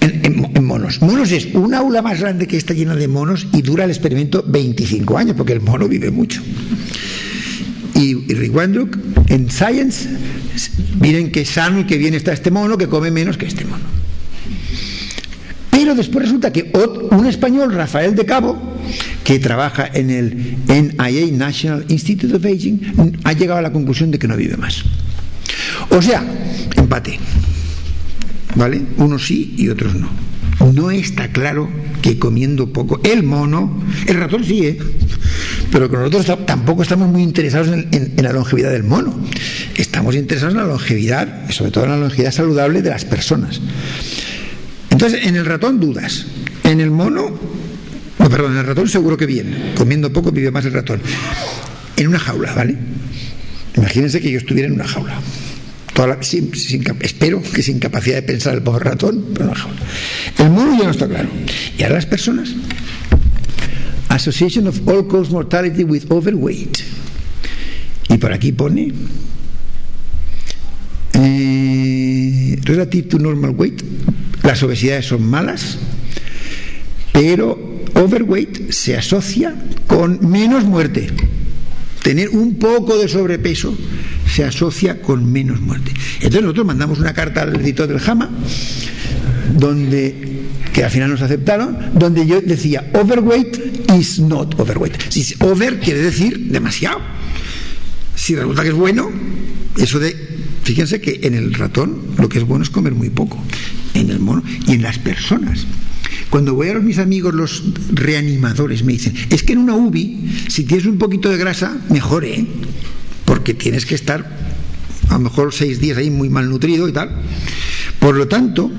en, 0.00 0.64
monos. 0.64 1.00
Monos 1.00 1.32
es 1.32 1.46
una 1.54 1.78
aula 1.78 2.02
más 2.02 2.20
grande 2.20 2.46
que 2.46 2.56
está 2.56 2.74
llena 2.74 2.94
de 2.94 3.08
monos 3.08 3.46
y 3.52 3.62
dura 3.62 3.84
el 3.84 3.90
experimento 3.90 4.44
25 4.46 5.18
años, 5.18 5.34
porque 5.36 5.54
el 5.54 5.60
mono 5.60 5.88
vive 5.88 6.10
mucho. 6.10 6.42
Y, 7.94 8.14
Rick 8.14 8.54
Weindruck 8.54 8.98
en 9.28 9.50
Science 9.50 10.08
miren 11.00 11.30
qué 11.30 11.44
sano 11.44 11.80
y 11.80 11.84
qué 11.84 11.98
bien 11.98 12.14
está 12.14 12.32
este 12.32 12.50
mono, 12.50 12.78
que 12.78 12.88
come 12.88 13.10
menos 13.10 13.36
que 13.36 13.46
este 13.46 13.64
mono. 13.64 13.84
Pero 15.70 15.94
después 15.94 16.24
resulta 16.24 16.52
que 16.52 16.72
un 17.12 17.26
español, 17.26 17.72
Rafael 17.72 18.14
de 18.14 18.26
Cabo, 18.26 18.60
que 19.24 19.38
trabaja 19.38 19.88
en 19.92 20.10
el 20.10 20.56
NIA, 20.66 21.32
National 21.32 21.84
Institute 21.88 22.34
of 22.34 22.44
Aging, 22.44 23.16
ha 23.24 23.32
llegado 23.32 23.60
a 23.60 23.62
la 23.62 23.72
conclusión 23.72 24.10
de 24.10 24.18
que 24.18 24.26
no 24.26 24.36
vive 24.36 24.56
más. 24.56 24.82
O 25.90 26.02
sea, 26.02 26.24
empate. 26.76 27.18
¿Vale? 28.54 28.82
Unos 28.96 29.26
sí 29.26 29.54
y 29.56 29.68
otros 29.68 29.94
no. 29.94 30.08
No 30.72 30.90
está 30.90 31.28
claro 31.28 31.68
que 32.02 32.18
comiendo 32.18 32.72
poco. 32.72 33.00
El 33.04 33.22
mono, 33.22 33.82
el 34.06 34.16
ratón 34.16 34.44
sí, 34.44 34.66
¿eh? 34.66 34.78
Pero 35.70 35.90
que 35.90 35.96
nosotros 35.96 36.46
tampoco 36.46 36.82
estamos 36.82 37.08
muy 37.08 37.22
interesados 37.22 37.68
en, 37.68 38.12
la 38.16 38.32
longevidad 38.32 38.70
del 38.70 38.84
mono. 38.84 39.18
Estamos 39.76 40.14
interesados 40.14 40.54
en 40.54 40.60
la 40.60 40.66
longevidad, 40.66 41.50
sobre 41.50 41.70
todo 41.70 41.84
en 41.84 41.90
la 41.90 41.96
longevidad 41.98 42.32
saludable 42.32 42.82
de 42.82 42.90
las 42.90 43.04
personas. 43.04 43.60
Entonces, 44.90 45.26
en 45.26 45.36
el 45.36 45.44
ratón 45.44 45.80
dudas. 45.80 46.26
En 46.64 46.80
el 46.80 46.90
mono, 46.90 47.38
no, 48.18 48.30
perdón, 48.30 48.52
en 48.52 48.58
el 48.58 48.66
ratón 48.66 48.88
seguro 48.88 49.16
que 49.16 49.26
viene. 49.26 49.74
Comiendo 49.76 50.12
poco 50.12 50.32
vive 50.32 50.50
más 50.50 50.64
el 50.64 50.72
ratón. 50.72 51.00
En 51.96 52.08
una 52.08 52.18
jaula, 52.18 52.52
¿vale? 52.54 52.76
Imagínense 53.76 54.20
que 54.20 54.30
yo 54.30 54.38
estuviera 54.38 54.68
en 54.68 54.74
una 54.74 54.86
jaula. 54.86 55.20
espero 57.00 57.42
que 57.42 57.62
sin 57.62 57.78
capacidad 57.78 58.16
de 58.16 58.22
pensar 58.22 58.54
el 58.54 58.62
pobre 58.62 58.84
ratón, 58.84 59.26
pero 59.34 59.46
una 59.46 59.54
jaula. 59.54 59.80
El 60.38 60.50
mono 60.50 60.78
ya 60.78 60.84
no 60.84 60.90
está 60.90 61.06
claro. 61.06 61.28
Y 61.76 61.82
ahora 61.82 61.96
las 61.96 62.06
personas. 62.06 62.54
Association 64.08 64.66
of 64.66 64.88
All 64.88 65.06
Cause 65.06 65.30
Mortality 65.30 65.84
with 65.84 66.10
Overweight. 66.10 66.78
Y 68.08 68.18
por 68.18 68.32
aquí 68.32 68.52
pone 68.52 68.92
eh, 71.12 72.58
Relative 72.64 73.08
to 73.08 73.18
Normal 73.18 73.50
Weight. 73.50 73.82
Las 74.42 74.62
obesidades 74.62 75.06
son 75.06 75.28
malas, 75.28 75.78
pero 77.12 77.82
overweight 77.94 78.70
se 78.70 78.96
asocia 78.96 79.54
con 79.86 80.30
menos 80.30 80.64
muerte. 80.64 81.08
Tener 82.02 82.30
un 82.30 82.58
poco 82.58 82.96
de 82.96 83.08
sobrepeso 83.08 83.76
se 84.26 84.44
asocia 84.44 85.02
con 85.02 85.30
menos 85.30 85.60
muerte. 85.60 85.92
Entonces 86.16 86.42
nosotros 86.42 86.66
mandamos 86.66 86.98
una 86.98 87.12
carta 87.12 87.42
al 87.42 87.56
editor 87.60 87.88
del 87.88 88.00
JAMA, 88.00 88.30
donde 89.58 90.37
que 90.78 90.84
al 90.84 90.92
final 90.92 91.10
nos 91.10 91.22
aceptaron, 91.22 91.76
donde 91.92 92.24
yo 92.24 92.40
decía 92.40 92.88
overweight 92.94 93.90
is 93.98 94.20
not 94.20 94.54
overweight. 94.60 94.94
Si 95.08 95.34
over 95.40 95.80
quiere 95.80 96.02
decir 96.02 96.52
demasiado. 96.52 97.00
Si 98.14 98.36
resulta 98.36 98.62
que 98.62 98.68
es 98.68 98.76
bueno, 98.76 99.10
eso 99.76 99.98
de 99.98 100.14
fíjense 100.62 101.00
que 101.00 101.18
en 101.24 101.34
el 101.34 101.52
ratón 101.54 101.98
lo 102.16 102.28
que 102.28 102.38
es 102.38 102.44
bueno 102.44 102.62
es 102.62 102.70
comer 102.70 102.94
muy 102.94 103.10
poco, 103.10 103.42
en 103.94 104.08
el 104.10 104.20
mono 104.20 104.44
y 104.68 104.74
en 104.74 104.82
las 104.82 105.00
personas. 105.00 105.66
Cuando 106.30 106.54
voy 106.54 106.68
a 106.68 106.74
los 106.74 106.84
mis 106.84 106.98
amigos, 106.98 107.34
los 107.34 107.64
reanimadores, 107.92 108.84
me 108.84 108.92
dicen, 108.92 109.16
es 109.30 109.42
que 109.42 109.54
en 109.54 109.58
una 109.58 109.74
UBI, 109.74 110.30
si 110.46 110.62
tienes 110.62 110.86
un 110.86 110.98
poquito 110.98 111.28
de 111.28 111.38
grasa, 111.38 111.76
mejore, 111.90 112.38
¿eh? 112.38 112.46
porque 113.24 113.52
tienes 113.52 113.84
que 113.84 113.96
estar 113.96 114.24
a 115.08 115.14
lo 115.14 115.18
mejor 115.18 115.52
seis 115.52 115.80
días 115.80 115.98
ahí 115.98 116.10
muy 116.10 116.28
malnutrido 116.28 116.86
y 116.86 116.92
tal. 116.92 117.10
Por 117.98 118.14
lo 118.14 118.28
tanto, 118.28 118.70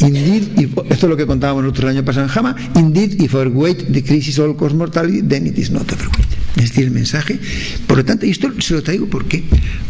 Indeed, 0.00 0.42
esto 0.88 1.06
es 1.06 1.10
lo 1.10 1.16
que 1.16 1.26
contábamos 1.26 1.62
nosotros 1.62 1.90
el 1.90 1.96
año 1.98 2.04
pasado 2.04 2.26
en 2.26 2.32
Jama, 2.32 2.56
indeed, 2.74 3.20
if 3.20 3.34
overweight 3.34 3.88
decreases 3.88 4.38
all 4.38 4.56
cause 4.56 4.74
mortality, 4.74 5.20
then 5.22 5.46
it 5.46 5.58
is 5.58 5.70
not 5.70 5.90
overweight. 5.92 6.28
Es 6.56 6.70
decir, 6.70 6.84
el 6.84 6.90
mensaje. 6.90 7.38
Por 7.86 7.98
lo 7.98 8.04
tanto, 8.04 8.26
y 8.26 8.30
esto 8.30 8.50
se 8.60 8.74
lo 8.74 8.82
traigo 8.82 9.06
¿por 9.06 9.26
qué? 9.26 9.44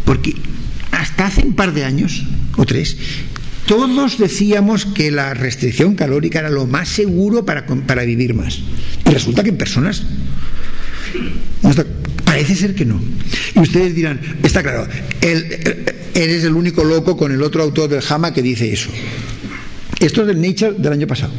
Porque 0.04 0.34
hasta 0.90 1.26
hace 1.26 1.46
un 1.46 1.54
par 1.54 1.72
de 1.72 1.84
años, 1.84 2.24
o 2.56 2.64
tres, 2.66 2.96
todos 3.66 4.18
decíamos 4.18 4.84
que 4.84 5.12
la 5.12 5.32
restricción 5.32 5.94
calórica 5.94 6.40
era 6.40 6.50
lo 6.50 6.66
más 6.66 6.88
seguro 6.88 7.44
para, 7.44 7.66
para 7.66 8.02
vivir 8.02 8.34
más. 8.34 8.60
Y 9.06 9.10
resulta 9.10 9.44
que 9.44 9.50
en 9.50 9.58
personas 9.58 10.02
parece 12.24 12.54
ser 12.56 12.74
que 12.74 12.84
no. 12.84 13.00
Y 13.54 13.60
ustedes 13.60 13.94
dirán, 13.94 14.20
está 14.42 14.62
claro, 14.62 14.88
eres 15.20 16.44
el 16.44 16.54
único 16.54 16.84
loco 16.84 17.16
con 17.16 17.32
el 17.32 17.42
otro 17.42 17.62
autor 17.62 17.90
del 17.90 18.00
Jama 18.00 18.32
que 18.32 18.42
dice 18.42 18.72
eso. 18.72 18.90
Esto 20.00 20.22
es 20.22 20.26
del 20.28 20.40
Nature 20.40 20.72
del 20.78 20.92
año 20.94 21.06
pasado. 21.06 21.32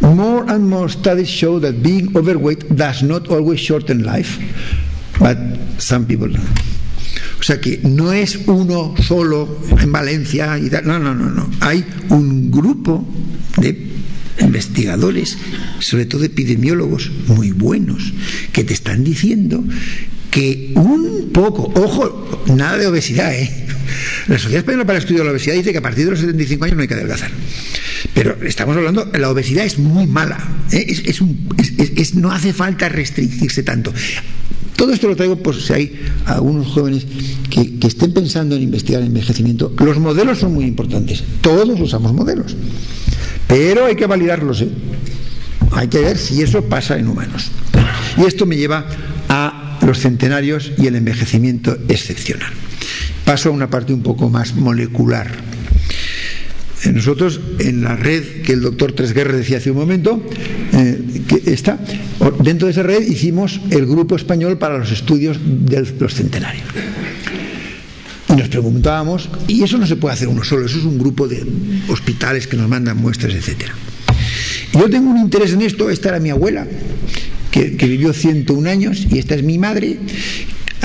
More 0.00 0.48
and 0.48 0.68
more 0.68 0.88
studies 0.88 1.28
show 1.28 1.60
that 1.60 1.82
being 1.82 2.16
overweight 2.16 2.68
does 2.68 3.02
not 3.02 3.28
always 3.28 3.60
shorten 3.60 4.04
life, 4.04 4.38
but 5.18 5.36
some 5.78 6.06
people. 6.06 6.30
O 7.38 7.42
sea 7.42 7.60
que 7.60 7.80
no 7.82 8.12
es 8.12 8.38
uno 8.46 8.94
solo 9.02 9.58
en 9.78 9.90
Valencia 9.90 10.56
y 10.58 10.70
tal. 10.70 10.86
No, 10.86 10.98
no, 11.00 11.14
no, 11.14 11.30
no. 11.30 11.50
Hay 11.60 11.84
un 12.10 12.50
grupo 12.50 13.04
de 13.58 13.90
investigadores, 14.40 15.36
sobre 15.80 16.06
todo 16.06 16.24
epidemiólogos 16.24 17.10
muy 17.26 17.50
buenos, 17.50 18.12
que 18.52 18.62
te 18.62 18.74
están 18.74 19.02
diciendo 19.02 19.64
que 20.30 20.72
un 20.76 21.30
poco, 21.32 21.72
ojo, 21.74 22.44
nada 22.54 22.78
de 22.78 22.86
obesidad, 22.86 23.34
¿eh? 23.34 23.65
La 24.28 24.38
Sociedad 24.38 24.58
Española 24.58 24.84
para 24.84 24.98
el 24.98 25.02
Estudio 25.02 25.20
de 25.20 25.26
la 25.26 25.32
Obesidad 25.32 25.54
dice 25.54 25.72
que 25.72 25.78
a 25.78 25.82
partir 25.82 26.04
de 26.04 26.12
los 26.12 26.20
75 26.20 26.64
años 26.64 26.76
no 26.76 26.82
hay 26.82 26.88
que 26.88 26.94
adelgazar. 26.94 27.30
Pero 28.14 28.36
estamos 28.44 28.76
hablando, 28.76 29.10
la 29.18 29.30
obesidad 29.30 29.64
es 29.64 29.78
muy 29.78 30.06
mala. 30.06 30.38
¿eh? 30.72 31.14
No 32.14 32.32
hace 32.32 32.52
falta 32.52 32.88
restringirse 32.88 33.62
tanto. 33.62 33.92
Todo 34.76 34.92
esto 34.92 35.08
lo 35.08 35.16
traigo 35.16 35.36
por 35.42 35.54
si 35.54 35.72
hay 35.72 36.00
algunos 36.26 36.66
jóvenes 36.68 37.06
que, 37.50 37.78
que 37.78 37.86
estén 37.86 38.12
pensando 38.12 38.56
en 38.56 38.62
investigar 38.62 39.00
el 39.00 39.08
envejecimiento. 39.08 39.72
Los 39.78 39.98
modelos 39.98 40.38
son 40.38 40.52
muy 40.54 40.66
importantes. 40.66 41.24
Todos 41.40 41.80
usamos 41.80 42.12
modelos. 42.12 42.56
Pero 43.48 43.86
hay 43.86 43.96
que 43.96 44.06
validarlos. 44.06 44.62
¿eh? 44.62 44.68
Hay 45.72 45.88
que 45.88 46.00
ver 46.00 46.18
si 46.18 46.42
eso 46.42 46.64
pasa 46.64 46.98
en 46.98 47.08
humanos. 47.08 47.50
Y 48.18 48.24
esto 48.24 48.46
me 48.46 48.56
lleva 48.56 48.86
a 49.28 49.78
los 49.82 50.00
centenarios 50.00 50.72
y 50.78 50.86
el 50.86 50.96
envejecimiento 50.96 51.76
excepcional. 51.88 52.52
Paso 53.26 53.48
a 53.48 53.52
una 53.52 53.68
parte 53.68 53.92
un 53.92 54.02
poco 54.02 54.30
más 54.30 54.54
molecular. 54.54 55.26
Eh, 56.84 56.92
nosotros, 56.92 57.40
en 57.58 57.82
la 57.82 57.96
red 57.96 58.42
que 58.42 58.52
el 58.52 58.60
doctor 58.60 58.92
Tresguerre 58.92 59.36
decía 59.36 59.58
hace 59.58 59.72
un 59.72 59.78
momento, 59.78 60.22
eh, 60.72 61.24
que 61.26 61.50
está, 61.50 61.76
dentro 62.44 62.66
de 62.66 62.72
esa 62.72 62.84
red 62.84 63.02
hicimos 63.02 63.60
el 63.70 63.84
grupo 63.86 64.14
español 64.14 64.58
para 64.58 64.78
los 64.78 64.92
estudios 64.92 65.38
de 65.42 65.84
los 65.98 66.14
centenarios. 66.14 66.66
Y 68.28 68.34
nos 68.34 68.48
preguntábamos, 68.48 69.28
y 69.48 69.64
eso 69.64 69.76
no 69.76 69.86
se 69.86 69.96
puede 69.96 70.14
hacer 70.14 70.28
uno 70.28 70.44
solo, 70.44 70.66
eso 70.66 70.78
es 70.78 70.84
un 70.84 70.96
grupo 70.96 71.26
de 71.26 71.44
hospitales 71.88 72.46
que 72.46 72.56
nos 72.56 72.68
mandan 72.68 72.96
muestras, 72.96 73.34
etc. 73.34 73.70
Yo 74.72 74.88
tengo 74.88 75.10
un 75.10 75.18
interés 75.18 75.52
en 75.52 75.62
esto, 75.62 75.90
esta 75.90 76.10
era 76.10 76.20
mi 76.20 76.30
abuela, 76.30 76.64
que, 77.50 77.76
que 77.76 77.86
vivió 77.86 78.12
101 78.12 78.70
años, 78.70 79.04
y 79.10 79.18
esta 79.18 79.34
es 79.34 79.42
mi 79.42 79.58
madre, 79.58 79.98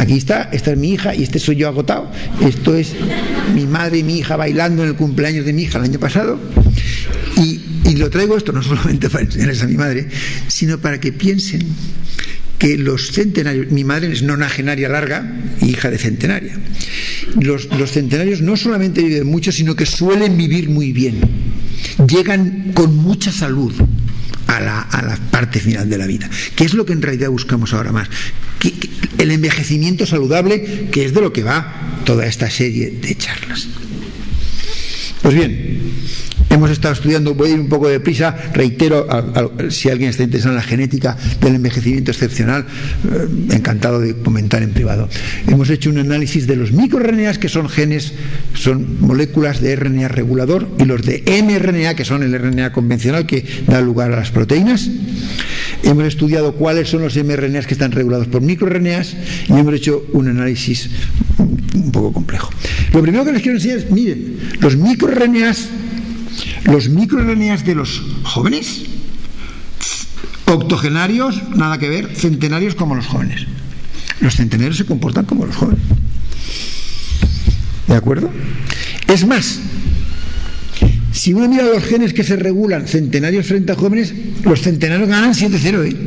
Aquí 0.01 0.17
está, 0.17 0.50
esta 0.51 0.72
es 0.72 0.77
mi 0.79 0.93
hija 0.93 1.13
y 1.13 1.22
este 1.22 1.38
soy 1.38 1.58
yo 1.58 1.67
agotado. 1.67 2.10
Esto 2.43 2.75
es 2.75 2.93
mi 3.53 3.67
madre 3.67 4.00
y 4.00 4.03
mi 4.03 4.17
hija 4.17 4.36
bailando 4.36 4.81
en 4.81 4.89
el 4.89 4.96
cumpleaños 4.96 5.46
de 5.46 5.53
mi 5.53 5.62
hija 5.62 5.77
el 5.77 5.84
año 5.84 6.00
pasado. 6.00 6.39
Y, 7.38 7.62
lo 7.98 8.10
traigo 8.10 8.36
esto 8.36 8.51
no 8.51 8.63
solamente 8.63 9.12
para 9.12 9.25
enseñarles 9.25 9.62
a 9.62 9.67
mi 9.67 9.75
madre, 9.75 10.08
sino 10.48 10.79
para 10.79 11.00
que 11.00 11.12
piensen 11.12 11.62
que 12.58 12.79
los 12.79 13.12
centenarios, 13.12 13.70
mi 13.72 13.84
madre 13.84 14.12
es 14.12 14.24
nonagenaria 14.24 14.89
larga, 14.89 15.39
hija 15.62 15.91
de 15.91 16.00
centenaria. 16.00 16.58
Los, 17.39 17.65
los, 17.77 17.91
centenarios 17.91 18.41
no 18.41 18.58
solamente 18.58 19.03
viven 19.03 19.27
mucho, 19.27 19.51
sino 19.51 19.75
que 19.75 19.86
suelen 19.86 20.36
vivir 20.36 20.70
muy 20.70 20.93
bien. 20.93 21.20
Llegan 22.08 22.72
con 22.74 22.96
mucha 22.96 23.31
salud 23.31 23.74
a 24.58 25.01
la, 25.01 25.17
parte 25.31 25.60
final 25.60 25.89
de 25.89 25.98
la 25.98 26.08
vida. 26.08 26.29
¿Qué 26.55 26.63
es 26.63 26.74
lo 26.74 26.86
que 26.86 26.93
en 26.93 27.01
realidad 27.01 27.29
buscamos 27.29 27.74
ahora 27.74 27.91
más? 27.91 28.10
el 29.17 29.31
envejecimiento 29.31 30.05
saludable, 30.05 30.89
que 30.91 31.05
es 31.05 31.13
de 31.13 31.22
lo 31.22 31.34
que 31.34 31.43
va 31.43 32.01
toda 32.05 32.25
esta 32.25 32.50
serie 32.50 32.91
de 32.91 33.15
charlas. 33.15 33.67
Pues 35.22 35.36
bien, 35.36 35.80
hemos 36.51 36.70
estado 36.70 36.93
estudiando, 36.93 37.34
voy 37.34 37.50
a 37.50 37.53
ir 37.53 37.60
un 37.60 37.70
poco 37.70 37.88
de 37.88 38.00
prisa, 38.00 38.36
reitero, 38.53 39.08
si 39.70 39.89
alguien 39.89 40.10
está 40.10 40.24
interesado 40.24 40.53
en 40.53 40.58
la 40.58 40.63
genética 40.63 41.17
del 41.39 41.55
envejecimiento 41.55 42.12
excepcional, 42.12 42.65
eh, 43.12 43.55
encantado 43.55 44.00
de 44.00 44.15
comentar 44.15 44.62
en 44.62 44.72
privado. 44.72 45.10
Hemos 45.48 45.70
hecho 45.70 45.89
un 45.89 45.98
análisis 45.98 46.48
de 46.48 46.55
los 46.55 46.72
microRNAs, 46.72 47.39
que 47.39 47.50
son 47.50 47.70
genes, 47.70 48.13
son 48.53 49.00
moléculas 49.01 49.62
de 49.62 49.75
RNA 49.75 50.10
regulador, 50.10 50.67
y 50.77 50.86
los 50.86 51.01
de 51.03 51.24
mRNA, 51.43 51.96
que 51.96 52.05
son 52.05 52.24
el 52.24 52.38
RNA 52.38 52.72
convencional 52.72 53.25
que 53.25 53.46
da 53.67 53.81
lugar 53.81 54.12
a 54.12 54.17
las 54.17 54.31
proteínas. 54.31 54.89
Hemos 55.84 56.05
estudiado 56.05 56.53
cuáles 56.55 56.89
son 56.89 57.01
los 57.01 57.15
mRNAs 57.15 57.65
que 57.65 57.74
están 57.74 57.91
regulados 57.91 58.27
por 58.27 58.41
microRNAs 58.41 59.15
y 59.48 59.53
hemos 59.53 59.74
hecho 59.74 60.05
un 60.13 60.27
análisis 60.27 60.89
un 61.39 61.91
poco 61.91 62.13
complejo. 62.13 62.50
Lo 62.93 63.01
primero 63.01 63.25
que 63.25 63.31
les 63.31 63.41
quiero 63.41 63.58
enseñar 63.58 63.77
es, 63.77 63.89
miren, 63.89 64.38
los 64.60 64.75
microRNAs 64.75 65.70
los 66.65 66.89
microRNAs 66.89 67.65
de 67.65 67.75
los 67.75 68.01
jóvenes, 68.24 68.84
octogenarios, 70.46 71.41
nada 71.56 71.77
que 71.77 71.89
ver, 71.89 72.15
centenarios 72.15 72.75
como 72.75 72.96
los 72.96 73.08
jóvenes. 73.08 73.48
Los 74.20 74.36
centenarios 74.36 74.77
se 74.77 74.86
comportan 74.86 75.25
como 75.25 75.46
los 75.46 75.56
jóvenes. 75.56 75.84
¿De 77.88 77.96
acuerdo? 77.96 78.30
Es 79.08 79.25
más, 79.25 79.60
si 81.12 81.34
uno 81.34 81.48
mira 81.48 81.63
los 81.63 81.84
genes 81.84 82.13
que 82.13 82.24
se 82.24 82.36
regulan 82.36 82.88
centenarios 82.88 83.46
frente 83.46 83.72
a 83.72 83.75
jóvenes, 83.75 84.13
los 84.44 84.62
centenarios 84.62 85.10
ganan 85.10 85.34
7-0. 85.34 85.89
¿eh? 85.89 85.98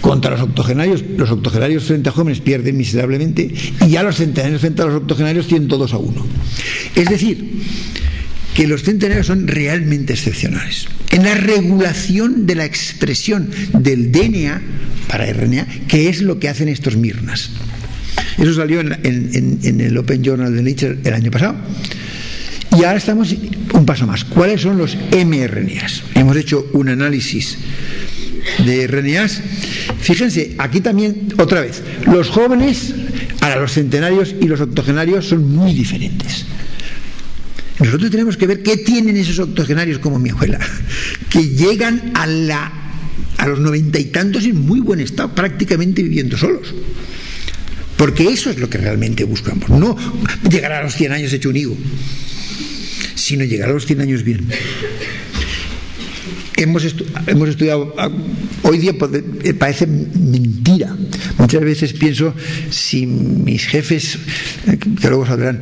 Contra 0.00 0.32
los 0.32 0.40
octogenarios, 0.40 1.04
los 1.16 1.30
octogenarios 1.30 1.84
frente 1.84 2.08
a 2.08 2.12
jóvenes 2.12 2.40
pierden 2.40 2.76
miserablemente 2.76 3.54
y 3.86 3.88
ya 3.88 4.02
los 4.02 4.16
centenarios 4.16 4.60
frente 4.60 4.82
a 4.82 4.86
los 4.86 4.96
octogenarios 5.02 5.46
tienen 5.46 5.68
todos 5.68 5.92
a 5.92 5.98
uno. 5.98 6.26
Es 6.96 7.08
decir, 7.08 7.62
que 8.54 8.66
los 8.66 8.82
centenarios 8.82 9.26
son 9.26 9.48
realmente 9.48 10.12
excepcionales. 10.12 10.86
En 11.10 11.24
la 11.24 11.34
regulación 11.34 12.46
de 12.46 12.54
la 12.54 12.64
expresión 12.64 13.50
del 13.72 14.12
DNA 14.12 14.60
para 15.08 15.30
RNA, 15.32 15.66
que 15.88 16.08
es 16.08 16.22
lo 16.22 16.38
que 16.38 16.48
hacen 16.48 16.68
estos 16.68 16.96
Mirnas. 16.96 17.50
Eso 18.38 18.54
salió 18.54 18.80
en, 18.80 18.92
en, 19.02 19.80
el 19.80 19.96
Open 19.96 20.22
Journal 20.22 20.54
de 20.54 20.62
Nature 20.62 20.98
el 21.04 21.14
año 21.14 21.30
pasado. 21.30 21.56
Y 22.72 22.84
ahora 22.84 22.96
estamos 22.96 23.34
un 23.74 23.86
paso 23.86 24.06
más. 24.06 24.24
¿Cuáles 24.24 24.62
son 24.62 24.78
los 24.78 24.96
mRNAs? 24.96 26.02
Hemos 26.14 26.36
hecho 26.36 26.66
un 26.72 26.88
análisis 26.88 27.58
de 28.64 28.86
RNAs. 28.86 29.42
Fíjense, 30.00 30.54
aquí 30.58 30.80
también, 30.80 31.28
otra 31.38 31.60
vez, 31.60 31.82
los 32.06 32.30
jóvenes, 32.30 32.94
ahora 33.40 33.60
los 33.60 33.72
centenarios 33.72 34.34
y 34.40 34.46
los 34.46 34.60
octogenarios 34.60 35.28
son 35.28 35.54
muy 35.54 35.74
diferentes. 35.74 36.46
Nosotros 37.82 38.10
tenemos 38.10 38.36
que 38.36 38.46
ver 38.46 38.62
qué 38.62 38.76
tienen 38.76 39.16
esos 39.16 39.38
octogenarios 39.40 39.98
como 39.98 40.18
mi 40.18 40.30
abuela, 40.30 40.58
que 41.28 41.48
llegan 41.48 42.12
a, 42.14 42.26
la, 42.26 42.72
a 43.38 43.48
los 43.48 43.58
noventa 43.58 43.98
y 43.98 44.06
tantos 44.06 44.44
en 44.44 44.60
muy 44.60 44.80
buen 44.80 45.00
estado, 45.00 45.34
prácticamente 45.34 46.02
viviendo 46.02 46.36
solos. 46.36 46.72
Porque 47.96 48.28
eso 48.28 48.50
es 48.50 48.58
lo 48.58 48.70
que 48.70 48.78
realmente 48.78 49.24
buscamos. 49.24 49.68
No 49.68 49.96
llegar 50.48 50.72
a 50.72 50.82
los 50.82 50.94
100 50.94 51.12
años 51.12 51.32
hecho 51.32 51.48
un 51.48 51.56
higo, 51.56 51.76
sino 53.16 53.44
llegar 53.44 53.70
a 53.70 53.72
los 53.72 53.86
100 53.86 54.00
años 54.00 54.22
bien. 54.22 54.46
Hemos, 56.62 56.84
estu 56.84 57.04
hemos 57.26 57.48
estudiado, 57.48 57.92
ah, 57.98 58.08
hoy 58.62 58.78
día 58.78 58.94
eh, 58.94 59.54
parece 59.54 59.86
mentira. 59.86 60.94
Muchas 61.38 61.62
veces 61.62 61.92
pienso 61.92 62.34
si 62.70 63.04
mis 63.06 63.66
jefes, 63.66 64.18
eh, 64.68 64.78
que 64.78 65.08
luego 65.08 65.26
saldrán, 65.26 65.60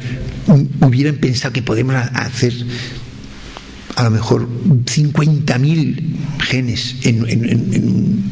hubieran 0.84 1.16
pensado 1.16 1.54
que 1.54 1.62
podemos 1.62 1.96
hacer 1.96 2.52
a 3.96 4.04
lo 4.04 4.10
mejor 4.10 4.48
50.000 4.84 6.02
genes 6.40 6.96
en, 7.02 7.28
en, 7.28 7.44
en, 7.48 8.24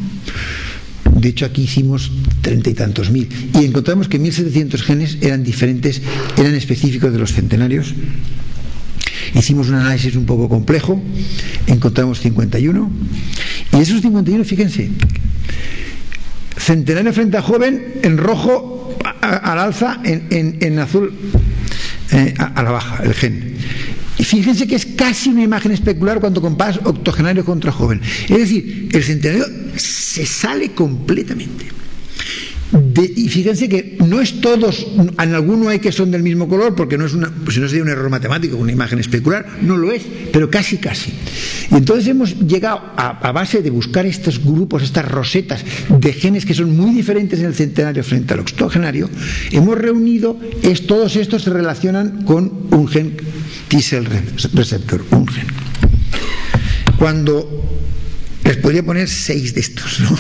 de 1.21 1.29
hecho, 1.31 1.47
aquí 1.47 1.63
hicimos 1.63 2.13
treinta 2.43 2.71
y 2.71 2.75
tantos 2.75 3.11
mil. 3.11 3.29
Y 3.55 3.65
encontramos 3.65 4.09
que 4.09 4.21
1.700 4.21 4.79
genes 4.81 5.19
eran 5.21 5.43
diferentes, 5.43 6.01
eran 6.37 6.55
específicos 6.55 7.13
de 7.13 7.19
los 7.19 7.33
centenarios. 7.33 7.95
Hicimos 9.35 9.69
un 9.69 9.77
análisis 9.77 10.17
un 10.17 10.27
poco 10.27 10.49
complejo, 10.49 11.01
encontramos 11.67 12.21
51. 12.21 12.91
Y 13.73 13.77
esos 13.77 14.01
51, 14.01 14.45
fíjense, 14.45 14.91
centenario 16.57 17.13
frente 17.13 17.37
a 17.37 17.43
joven, 17.43 17.95
en 18.03 18.19
rojo 18.19 18.97
al 19.21 19.59
alza, 19.59 20.01
en, 20.05 20.27
en, 20.31 20.59
en 20.61 20.79
azul 20.79 21.13
eh, 22.13 22.35
a, 22.39 22.63
la 22.63 22.71
baja, 22.71 23.03
el 23.05 23.15
gen. 23.15 23.55
Y 24.19 24.25
fíjense 24.25 24.67
que 24.67 24.75
es 24.75 24.87
casi 24.87 25.31
una 25.31 25.43
imagen 25.43 25.73
especular 25.73 26.21
cuando 26.21 26.41
comparas 26.41 26.81
octogenario 26.85 27.45
contra 27.45 27.71
joven. 27.71 28.01
Es 28.29 28.39
decir, 28.39 28.89
el 28.93 29.05
centenario 29.05 29.47
se 29.77 30.27
sale 30.27 30.73
completamente. 30.73 31.67
Y 33.17 33.29
fíjense 33.29 33.69
que 33.69 33.97
no 34.07 34.21
es 34.21 34.41
todos, 34.41 34.87
en 34.97 35.35
alguno 35.35 35.69
hay 35.71 35.79
que 35.79 35.91
son 35.91 36.11
del 36.11 36.23
mismo 36.23 36.49
color, 36.49 36.75
porque 36.75 36.99
no 36.99 37.07
es 37.07 37.15
una, 37.15 37.33
si 37.51 37.61
no 37.61 37.69
sería 37.69 37.83
un 37.83 37.89
error 37.89 38.11
matemático, 38.11 38.57
una 38.57 38.73
imagen 38.73 38.99
especular, 38.99 39.47
no 39.63 39.77
lo 39.77 39.91
es, 39.91 40.03
pero 40.33 40.51
casi 40.51 40.77
casi. 40.77 41.13
Y 41.71 41.77
entonces 41.77 42.07
hemos 42.09 42.39
llegado 42.39 42.83
a, 42.97 43.27
a 43.27 43.33
base 43.33 43.63
de 43.63 43.71
buscar 43.71 44.05
estos 44.05 44.45
grupos, 44.45 44.83
estas 44.83 45.09
rosetas 45.09 45.65
de 45.89 46.13
genes 46.13 46.45
que 46.45 46.53
son 46.53 46.77
muy 46.77 46.95
diferentes 46.95 47.41
en 47.41 47.47
el 47.47 47.55
centenario 47.55 48.05
frente 48.05 48.35
al 48.35 48.41
octogenario, 48.41 49.09
hemos 49.51 49.79
reunido, 49.79 50.39
es, 50.63 50.87
todos 50.87 51.17
estos 51.17 51.45
se 51.45 51.51
relacionan 51.51 52.25
con 52.25 52.69
un 52.71 52.87
gen 52.87 53.17
T-cell 53.69 54.05
receptor, 54.53 55.05
un 55.11 55.27
gen. 55.27 55.47
Cuando 56.99 57.65
les 58.45 58.57
podría 58.57 58.83
poner 58.83 59.09
seis 59.09 59.55
de 59.55 59.61
estos, 59.61 60.01
¿no? 60.01 60.19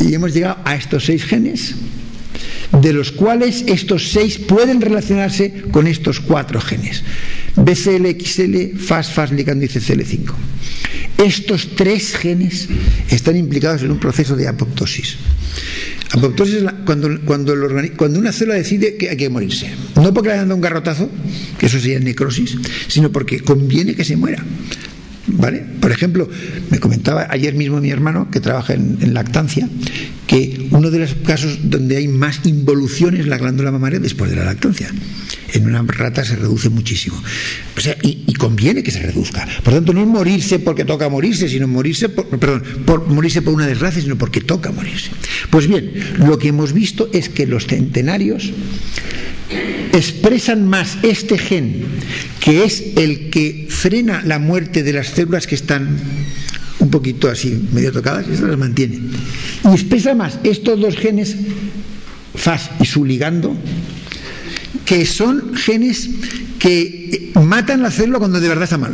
Y 0.00 0.14
hemos 0.14 0.32
llegado 0.32 0.58
a 0.64 0.74
estos 0.74 1.04
seis 1.04 1.24
genes, 1.24 1.74
de 2.80 2.92
los 2.92 3.12
cuales 3.12 3.64
estos 3.66 4.10
seis 4.10 4.38
pueden 4.38 4.80
relacionarse 4.80 5.62
con 5.70 5.86
estos 5.86 6.20
cuatro 6.20 6.60
genes. 6.60 7.02
BCL, 7.56 8.06
XL, 8.20 8.78
FAS, 8.78 9.10
FAS, 9.10 9.32
ligando 9.32 9.64
y 9.64 9.68
CCL5. 9.68 10.32
Estos 11.18 11.74
tres 11.74 12.16
genes 12.16 12.68
están 13.10 13.36
implicados 13.36 13.82
en 13.82 13.90
un 13.90 13.98
proceso 13.98 14.36
de 14.36 14.46
apoptosis. 14.46 15.16
Apoptosis 16.12 16.54
es 16.54 16.64
cuando, 16.86 17.20
cuando, 17.24 17.54
cuando 17.96 18.18
una 18.18 18.32
célula 18.32 18.54
decide 18.54 18.96
que 18.96 19.10
hay 19.10 19.16
que 19.16 19.28
morirse. 19.28 19.70
No 19.96 20.14
porque 20.14 20.28
le 20.28 20.34
hayan 20.34 20.48
dado 20.48 20.56
un 20.56 20.62
garrotazo, 20.62 21.10
que 21.58 21.66
eso 21.66 21.78
sería 21.80 21.98
necrosis, 21.98 22.56
sino 22.86 23.10
porque 23.10 23.40
conviene 23.40 23.94
que 23.94 24.04
se 24.04 24.16
muera. 24.16 24.42
¿Vale? 25.38 25.64
Por 25.80 25.92
ejemplo, 25.92 26.28
me 26.68 26.80
comentaba 26.80 27.28
ayer 27.30 27.54
mismo 27.54 27.80
mi 27.80 27.90
hermano, 27.90 28.28
que 28.30 28.40
trabaja 28.40 28.74
en, 28.74 28.98
en, 29.00 29.14
lactancia, 29.14 29.68
que 30.26 30.66
uno 30.72 30.90
de 30.90 30.98
los 30.98 31.14
casos 31.14 31.58
donde 31.62 31.96
hay 31.96 32.08
más 32.08 32.40
involución 32.44 33.16
es 33.16 33.26
la 33.26 33.38
glándula 33.38 33.70
mamaria 33.70 34.00
después 34.00 34.30
de 34.30 34.36
la 34.36 34.44
lactancia. 34.44 34.88
En 35.54 35.66
una 35.66 35.82
rata 35.82 36.24
se 36.24 36.34
reduce 36.34 36.68
muchísimo. 36.70 37.22
O 37.76 37.80
sea, 37.80 37.96
y, 38.02 38.24
y, 38.26 38.34
conviene 38.34 38.82
que 38.82 38.90
se 38.90 39.00
reduzca. 39.00 39.46
Por 39.62 39.72
tanto, 39.72 39.94
no 39.94 40.02
es 40.02 40.08
morirse 40.08 40.58
porque 40.58 40.84
toca 40.84 41.08
morirse, 41.08 41.48
sino 41.48 41.68
morirse 41.68 42.08
por, 42.08 42.26
perdón, 42.38 42.64
por 42.84 43.06
morirse 43.06 43.40
por 43.40 43.54
una 43.54 43.66
desgracia, 43.66 44.02
sino 44.02 44.18
porque 44.18 44.40
toca 44.40 44.72
morirse. 44.72 45.10
Pues 45.50 45.68
bien, 45.68 45.92
lo 46.18 46.38
que 46.38 46.48
hemos 46.48 46.72
visto 46.72 47.08
es 47.12 47.28
que 47.28 47.46
los 47.46 47.66
centenarios 47.66 48.52
expresan 49.92 50.66
más 50.68 50.98
este 51.02 51.38
gen, 51.38 51.84
que 52.40 52.64
es 52.64 52.82
el 52.96 53.30
que 53.30 53.66
frena 53.68 54.22
la 54.24 54.38
muerte 54.38 54.82
de 54.82 54.92
las 54.92 55.08
células 55.08 55.46
que 55.46 55.54
están 55.54 55.98
un 56.78 56.90
poquito 56.90 57.28
así, 57.28 57.68
medio 57.72 57.92
tocadas, 57.92 58.26
y 58.28 58.40
las 58.40 58.58
mantiene. 58.58 59.00
Y 59.64 59.68
expresa 59.68 60.14
más 60.14 60.38
estos 60.44 60.80
dos 60.80 60.96
genes, 60.96 61.36
FAS 62.34 62.70
y 62.80 62.84
su 62.84 63.04
ligando, 63.04 63.56
que 64.84 65.04
son 65.06 65.54
genes 65.54 66.08
que 66.58 67.32
matan 67.34 67.82
la 67.82 67.90
célula 67.90 68.18
cuando 68.18 68.40
de 68.40 68.48
verdad 68.48 68.64
está 68.64 68.78
mal, 68.78 68.92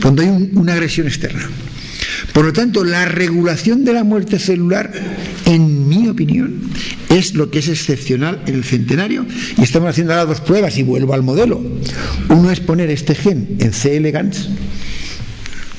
cuando 0.00 0.22
hay 0.22 0.28
un, 0.28 0.50
una 0.54 0.72
agresión 0.72 1.06
externa. 1.06 1.48
Por 2.32 2.44
lo 2.46 2.52
tanto, 2.52 2.84
la 2.84 3.04
regulación 3.04 3.84
de 3.84 3.92
la 3.92 4.04
muerte 4.04 4.38
celular, 4.38 4.90
en 5.44 5.88
mi 5.88 6.08
opinión, 6.08 6.60
es 7.18 7.34
lo 7.34 7.50
que 7.50 7.58
es 7.58 7.68
excepcional 7.68 8.42
en 8.46 8.54
el 8.54 8.64
centenario. 8.64 9.26
Y 9.58 9.62
estamos 9.62 9.90
haciendo 9.90 10.12
ahora 10.12 10.26
dos 10.26 10.40
pruebas 10.40 10.76
y 10.78 10.82
vuelvo 10.82 11.14
al 11.14 11.22
modelo. 11.22 11.60
Uno 12.28 12.50
es 12.50 12.60
poner 12.60 12.90
este 12.90 13.14
gen 13.14 13.56
en 13.58 13.72
C. 13.72 13.96
elegans, 13.96 14.48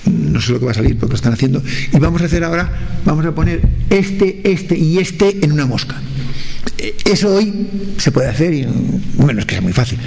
no 0.06 0.41
sé 0.41 0.52
lo 0.52 0.60
que 0.60 0.65
va 0.65 0.72
a 0.72 0.76
salir 0.76 0.98
porque 0.98 1.12
lo 1.12 1.15
están 1.15 1.34
haciendo, 1.34 1.63
y 1.93 1.98
vamos 1.98 2.22
a 2.22 2.26
hacer 2.26 2.43
ahora, 2.43 2.72
vamos 3.06 3.26
a 3.26 3.34
poner 3.34 3.62
este, 3.89 4.52
este 4.52 4.78
y 4.78 5.00
este 5.00 5.43
en 5.43 5.52
una 5.52 5.65
mosca. 5.65 6.02
Eso 7.06 7.36
hoy 7.36 7.67
se 7.98 8.12
puede 8.12 8.30
hacer 8.30 8.54
y 8.54 8.67
bueno, 9.15 9.39
es 9.39 9.46
que 9.46 9.56
es 9.56 9.62
muy 9.62 9.74
fácil. 9.74 10.00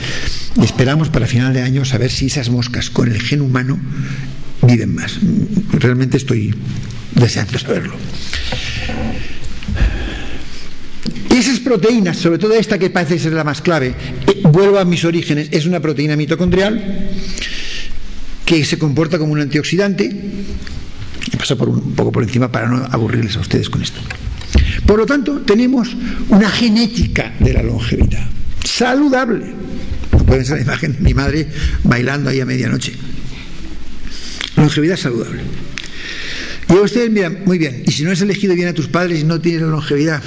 Y 0.60 0.64
esperamos 0.64 1.08
para 1.08 1.26
final 1.26 1.54
de 1.54 1.62
año 1.62 1.84
saber 1.84 2.10
si 2.10 2.26
esas 2.26 2.50
moscas 2.50 2.90
con 2.90 3.10
el 3.10 3.20
gen 3.20 3.40
humano 3.40 3.78
viven 4.62 4.94
más. 4.94 5.18
Realmente 5.72 6.16
estoy 6.16 6.54
deseando 7.14 7.58
saberlo. 7.58 7.94
Esas 11.36 11.60
proteínas, 11.60 12.16
sobre 12.16 12.38
todo 12.38 12.54
esta 12.54 12.78
que 12.78 12.88
parece 12.88 13.18
ser 13.18 13.34
la 13.34 13.44
más 13.44 13.60
clave, 13.60 13.88
eh, 14.26 14.40
vuelvo 14.44 14.78
a 14.78 14.86
mis 14.86 15.04
orígenes, 15.04 15.48
es 15.50 15.66
una 15.66 15.80
proteína 15.80 16.16
mitocondrial 16.16 17.10
que 18.46 18.64
se 18.64 18.78
comporta 18.78 19.18
como 19.18 19.34
un 19.34 19.40
antioxidante. 19.40 20.10
Paso 21.36 21.58
por 21.58 21.68
un, 21.68 21.92
poco 21.92 22.10
por 22.10 22.22
encima 22.22 22.50
para 22.50 22.68
no 22.68 22.86
aburrirles 22.90 23.36
a 23.36 23.40
ustedes 23.40 23.68
con 23.68 23.82
esto. 23.82 24.00
Por 24.86 24.98
lo 24.98 25.04
tanto, 25.04 25.42
tenemos 25.42 25.94
una 26.30 26.48
genética 26.48 27.34
de 27.38 27.52
la 27.52 27.62
longevidad 27.62 28.26
saludable. 28.64 29.44
Pueden 30.26 30.46
ser 30.46 30.56
la 30.56 30.62
imagen 30.62 30.94
de 30.94 31.00
mi 31.00 31.12
madre 31.12 31.48
bailando 31.84 32.30
ahí 32.30 32.40
a 32.40 32.46
medianoche. 32.46 32.94
Longevidad 34.56 34.96
saludable. 34.96 35.42
Y 36.70 36.72
ustedes 36.72 37.10
miran, 37.10 37.40
muy 37.44 37.58
bien, 37.58 37.82
y 37.86 37.92
si 37.92 38.02
no 38.04 38.10
has 38.10 38.20
elegido 38.22 38.54
bien 38.54 38.68
a 38.68 38.72
tus 38.72 38.88
padres 38.88 39.20
y 39.20 39.24
no 39.24 39.40
tienes 39.40 39.62
la 39.62 39.68
longevidad, 39.68 40.22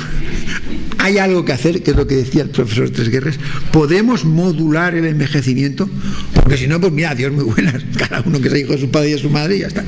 hay 0.99 1.17
algo 1.17 1.45
que 1.45 1.53
hacer, 1.53 1.81
que 1.81 1.91
es 1.91 1.97
lo 1.97 2.05
que 2.05 2.15
decía 2.15 2.43
el 2.43 2.49
profesor 2.49 2.89
Tres 2.89 3.09
Guerras, 3.09 3.39
podemos 3.71 4.25
modular 4.25 4.93
el 4.95 5.05
envejecimiento, 5.05 5.89
porque 6.33 6.57
si 6.57 6.67
no, 6.67 6.79
pues 6.79 6.91
mira, 6.91 7.15
Dios 7.15 7.31
muy 7.31 7.45
buenas, 7.45 7.83
cada 7.97 8.21
uno 8.21 8.39
que 8.39 8.49
sea 8.49 8.59
hijo 8.59 8.73
de 8.73 8.79
su 8.79 8.91
padre 8.91 9.09
y 9.09 9.13
de 9.13 9.17
su 9.17 9.29
madre 9.29 9.55
y 9.55 9.59
ya 9.61 9.67
está. 9.67 9.83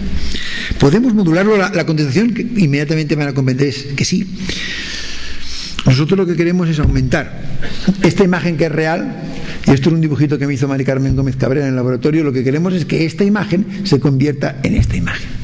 Podemos 0.79 1.13
modularlo, 1.13 1.57
la, 1.57 1.69
la 1.69 1.85
contestación 1.85 2.33
que 2.33 2.41
inmediatamente 2.41 3.15
me 3.15 3.25
van 3.25 3.33
a 3.33 3.35
convencer 3.35 3.67
es 3.67 3.87
que 3.95 4.05
sí. 4.05 4.25
Nosotros 5.85 6.17
lo 6.17 6.25
que 6.25 6.35
queremos 6.35 6.69
es 6.69 6.79
aumentar 6.79 7.41
esta 8.03 8.23
imagen 8.23 8.55
que 8.55 8.65
es 8.65 8.71
real, 8.71 9.15
y 9.67 9.71
esto 9.71 9.89
es 9.89 9.95
un 9.95 10.01
dibujito 10.01 10.39
que 10.39 10.47
me 10.47 10.53
hizo 10.53 10.67
Mari 10.67 10.85
Carmen 10.85 11.15
Gómez 11.15 11.35
Cabrera 11.35 11.65
en 11.65 11.71
el 11.71 11.75
laboratorio, 11.75 12.23
lo 12.23 12.31
que 12.31 12.43
queremos 12.43 12.73
es 12.73 12.85
que 12.85 13.05
esta 13.05 13.25
imagen 13.25 13.65
se 13.83 13.99
convierta 13.99 14.59
en 14.63 14.75
esta 14.75 14.95
imagen. 14.95 15.40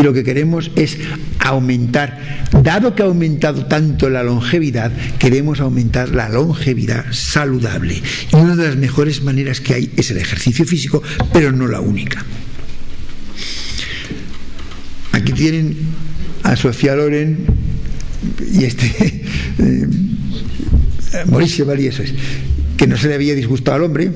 Y 0.00 0.02
lo 0.02 0.14
que 0.14 0.24
queremos 0.24 0.70
es 0.76 0.96
aumentar, 1.38 2.48
dado 2.62 2.94
que 2.94 3.02
ha 3.02 3.06
aumentado 3.06 3.66
tanto 3.66 4.08
la 4.08 4.22
longevidad, 4.22 4.90
queremos 5.18 5.60
aumentar 5.60 6.08
la 6.08 6.30
longevidad 6.30 7.04
saludable. 7.12 8.00
Y 8.32 8.36
una 8.36 8.56
de 8.56 8.68
las 8.68 8.76
mejores 8.76 9.22
maneras 9.22 9.60
que 9.60 9.74
hay 9.74 9.92
es 9.96 10.10
el 10.10 10.16
ejercicio 10.16 10.64
físico, 10.64 11.02
pero 11.34 11.52
no 11.52 11.66
la 11.66 11.80
única. 11.80 12.24
Aquí 15.12 15.32
tienen 15.32 15.76
a 16.44 16.56
Sofía 16.56 16.94
Loren 16.94 17.44
y 18.54 18.64
este 18.64 18.86
eh, 19.58 19.86
Maurice 21.26 21.56
Chevalier 21.56 21.92
eso 21.92 22.02
es 22.02 22.14
que 22.76 22.86
no 22.86 22.96
se 22.96 23.08
le 23.08 23.14
había 23.14 23.34
disgustado 23.34 23.76
al 23.76 23.82
hombre 23.82 24.12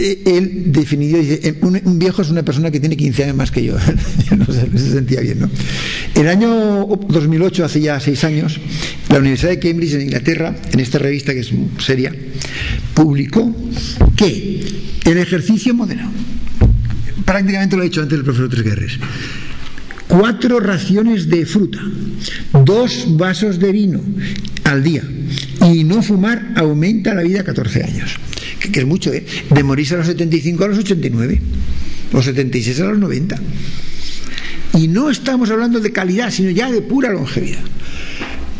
él 0.00 0.72
definió, 0.72 1.18
dice, 1.18 1.40
eh, 1.42 1.54
un, 1.60 1.98
viejo 1.98 2.22
es 2.22 2.30
una 2.30 2.42
persona 2.42 2.70
que 2.70 2.80
tiene 2.80 2.96
15 2.96 3.24
años 3.24 3.36
más 3.36 3.50
que 3.50 3.64
yo. 3.64 3.76
no 4.36 4.46
se 4.46 4.90
sentía 4.92 5.20
bien, 5.20 5.40
¿no? 5.40 5.50
El 6.14 6.28
año 6.28 6.86
2008, 7.08 7.64
hace 7.64 7.80
ya 7.80 8.00
seis 8.00 8.24
años, 8.24 8.58
la 9.08 9.18
Universidad 9.18 9.50
de 9.50 9.58
Cambridge 9.58 9.94
en 9.94 10.02
Inglaterra, 10.02 10.56
en 10.72 10.80
esta 10.80 10.98
revista 10.98 11.34
que 11.34 11.40
es 11.40 11.50
seria, 11.78 12.12
publicó 12.94 13.54
que 14.16 14.64
el 15.04 15.18
ejercicio 15.18 15.74
moderado, 15.74 16.10
prácticamente 17.24 17.76
lo 17.76 17.82
ha 17.82 17.84
dicho 17.84 18.02
antes 18.02 18.18
el 18.18 18.24
profesor 18.24 18.48
Tres 18.48 18.64
Guerres, 18.64 18.98
cuatro 20.08 20.60
raciones 20.60 21.28
de 21.28 21.46
fruta, 21.46 21.80
dos 22.64 23.16
vasos 23.16 23.58
de 23.58 23.72
vino 23.72 24.00
al 24.64 24.82
día 24.82 25.02
y 25.72 25.84
no 25.84 26.02
fumar 26.02 26.52
aumenta 26.56 27.14
la 27.14 27.22
vida 27.22 27.40
a 27.40 27.44
14 27.44 27.84
años 27.84 28.16
que, 28.70 28.80
es 28.80 28.86
mucho, 28.86 29.12
¿eh? 29.12 29.24
de 29.54 29.62
morirse 29.62 29.94
a 29.94 29.98
los 29.98 30.06
75 30.06 30.64
a 30.64 30.68
los 30.68 30.78
89, 30.78 31.40
los 32.12 32.24
76 32.24 32.80
a 32.80 32.84
los 32.84 32.98
90. 32.98 33.40
Y 34.78 34.88
no 34.88 35.10
estamos 35.10 35.50
hablando 35.50 35.80
de 35.80 35.92
calidad, 35.92 36.30
sino 36.30 36.50
ya 36.50 36.70
de 36.70 36.80
pura 36.82 37.10
longevidad. 37.10 37.62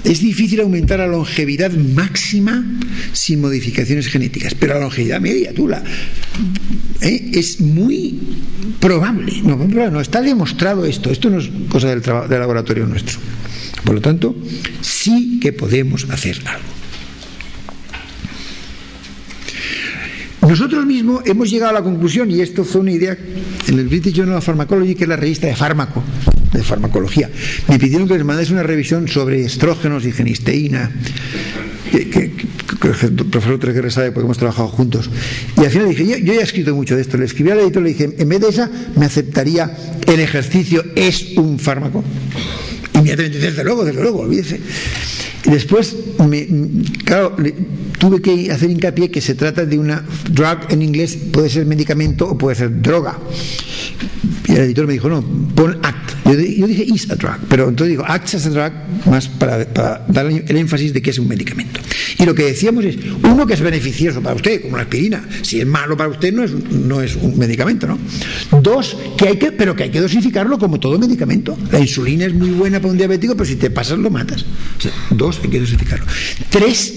Es 0.03 0.21
difícil 0.21 0.61
aumentar 0.61 0.99
la 0.99 1.07
longevidad 1.07 1.71
máxima 1.73 2.65
sin 3.13 3.41
modificaciones 3.41 4.09
genéticas, 4.09 4.55
pero 4.55 4.75
la 4.75 4.81
longevidad 4.81 5.21
media, 5.21 5.53
tú 5.53 5.69
la, 5.69 5.85
¿eh? 7.03 7.31
es 7.35 7.61
muy 7.61 8.19
probable. 8.81 9.43
No, 9.43 9.57
no, 9.57 10.01
está 10.01 10.23
demostrado 10.23 10.87
esto. 10.87 11.11
Esto 11.11 11.29
no 11.29 11.39
es 11.39 11.51
cosa 11.69 11.89
del, 11.89 12.01
del 12.01 12.41
laboratorio 12.41 12.87
nuestro. 12.87 13.19
Por 13.85 13.95
lo 13.95 14.01
tanto, 14.01 14.35
sí 14.81 15.39
que 15.41 15.53
podemos 15.53 16.09
hacer 16.11 16.41
algo. 16.47 16.80
Nosotros 20.51 20.85
mismos 20.85 21.23
hemos 21.27 21.49
llegado 21.49 21.71
a 21.71 21.75
la 21.75 21.83
conclusión, 21.83 22.29
y 22.29 22.41
esto 22.41 22.65
fue 22.65 22.81
una 22.81 22.91
idea 22.91 23.17
en 23.69 23.79
el 23.79 23.87
British 23.87 24.15
Journal 24.15 24.39
of 24.39 24.45
Pharmacology, 24.45 24.97
que 24.97 25.05
es 25.05 25.09
la 25.09 25.15
revista 25.15 25.47
de 25.47 25.55
fármaco, 25.55 26.03
de 26.53 26.65
farmacología, 26.65 27.31
me 27.69 27.79
pidieron 27.79 28.09
que 28.09 28.15
les 28.15 28.25
mandase 28.25 28.53
una 28.53 28.65
revisión 28.65 29.07
sobre 29.07 29.45
estrógenos 29.45 30.05
y 30.07 30.11
genisteína, 30.11 30.91
que, 31.93 32.33
el 32.83 33.15
profesor 33.15 33.61
Treguerre 33.61 33.93
sabe 33.93 34.11
porque 34.11 34.25
hemos 34.25 34.39
trabajado 34.39 34.67
juntos. 34.67 35.09
Y 35.57 35.65
al 35.65 35.71
final 35.71 35.89
dije, 35.91 36.05
yo, 36.05 36.17
ya 36.17 36.41
he 36.41 36.43
escrito 36.43 36.75
mucho 36.75 36.97
de 36.97 37.03
esto, 37.03 37.17
le 37.17 37.27
escribí 37.27 37.51
al 37.51 37.61
editor, 37.61 37.85
le 37.85 37.91
dije, 37.91 38.11
en 38.19 38.29
vez 38.29 38.41
de 38.41 38.49
esa, 38.49 38.69
me 38.97 39.07
aceptaría 39.07 39.71
el 40.05 40.19
ejercicio 40.19 40.85
es 40.97 41.37
un 41.37 41.61
fármaco. 41.61 42.03
Inmediatamente, 42.95 43.39
desde 43.39 43.63
luego, 43.63 43.85
desde 43.85 44.03
luego, 44.03 44.19
olvídese. 44.23 44.59
Después, 45.45 45.97
me, 46.29 46.47
claro, 47.05 47.35
tuve 47.99 48.21
que 48.21 48.51
hacer 48.53 48.71
hincapié 48.71 49.11
que 49.11 49.21
se 49.21 49.35
trata 49.35 49.65
de 49.65 49.79
una 49.79 50.05
drug 50.31 50.59
en 50.69 50.83
inglés, 50.83 51.17
puede 51.33 51.49
ser 51.49 51.67
medicamento 51.67 52.29
o 52.29 52.37
puede 52.37 52.57
ser 52.57 52.83
droga. 52.83 53.19
Y 54.47 54.53
el 54.53 54.59
editor 54.59 54.87
me 54.87 54.93
dijo, 54.95 55.09
no, 55.09 55.23
pon 55.55 55.79
act. 55.83 56.10
Yo, 56.37 56.67
dije 56.67 56.85
is 56.87 57.11
a 57.11 57.17
drug, 57.17 57.39
pero 57.49 57.69
entonces 57.69 57.91
digo 57.91 58.05
act 58.07 58.35
as 58.35 58.47
a 58.47 58.51
drug 58.51 58.73
más 59.07 59.29
para, 59.29 59.65
para, 59.67 60.05
dar 60.09 60.27
el 60.27 60.57
énfasis 60.57 60.93
de 60.93 61.03
que 61.03 61.11
es 61.11 61.19
un 61.19 61.27
medicamento. 61.27 61.81
Y 62.19 62.25
lo 62.25 62.35
que 62.35 62.45
decíamos 62.45 62.85
es, 62.85 62.97
uno 63.23 63.47
que 63.47 63.55
es 63.55 63.61
beneficioso 63.61 64.21
para 64.23 64.37
usted, 64.37 64.63
como 64.63 64.77
la 64.77 64.83
aspirina, 64.83 65.27
si 65.43 65.61
es 65.61 65.67
malo 65.67 65.97
para 65.97 66.11
usted 66.11 66.33
no 66.33 66.45
es, 66.45 66.53
no 66.53 67.01
es 67.03 67.17
un 67.17 67.39
medicamento, 67.39 67.87
¿no? 67.87 67.99
Dos, 68.61 68.97
que 69.17 69.29
hay 69.29 69.39
que, 69.39 69.53
pero 69.53 69.75
que 69.75 69.85
hay 69.85 69.91
que 69.91 70.01
dosificarlo 70.01 70.59
como 70.59 70.79
todo 70.79 70.99
medicamento. 70.99 71.57
La 71.73 71.81
insulina 71.81 72.27
es 72.27 72.35
muy 72.35 72.51
buena 72.51 72.79
para 72.79 72.93
un 72.93 72.99
diabético, 72.99 73.35
pero 73.35 73.47
si 73.47 73.57
te 73.57 73.71
pasas 73.71 73.99
lo 73.99 74.11
matas. 74.11 74.45
O 74.79 74.81
sea, 74.81 74.93
dos, 75.11 75.41
hay 75.43 75.51
que 75.51 75.61
dosificarlo. 75.61 76.07
Tres, 76.51 76.95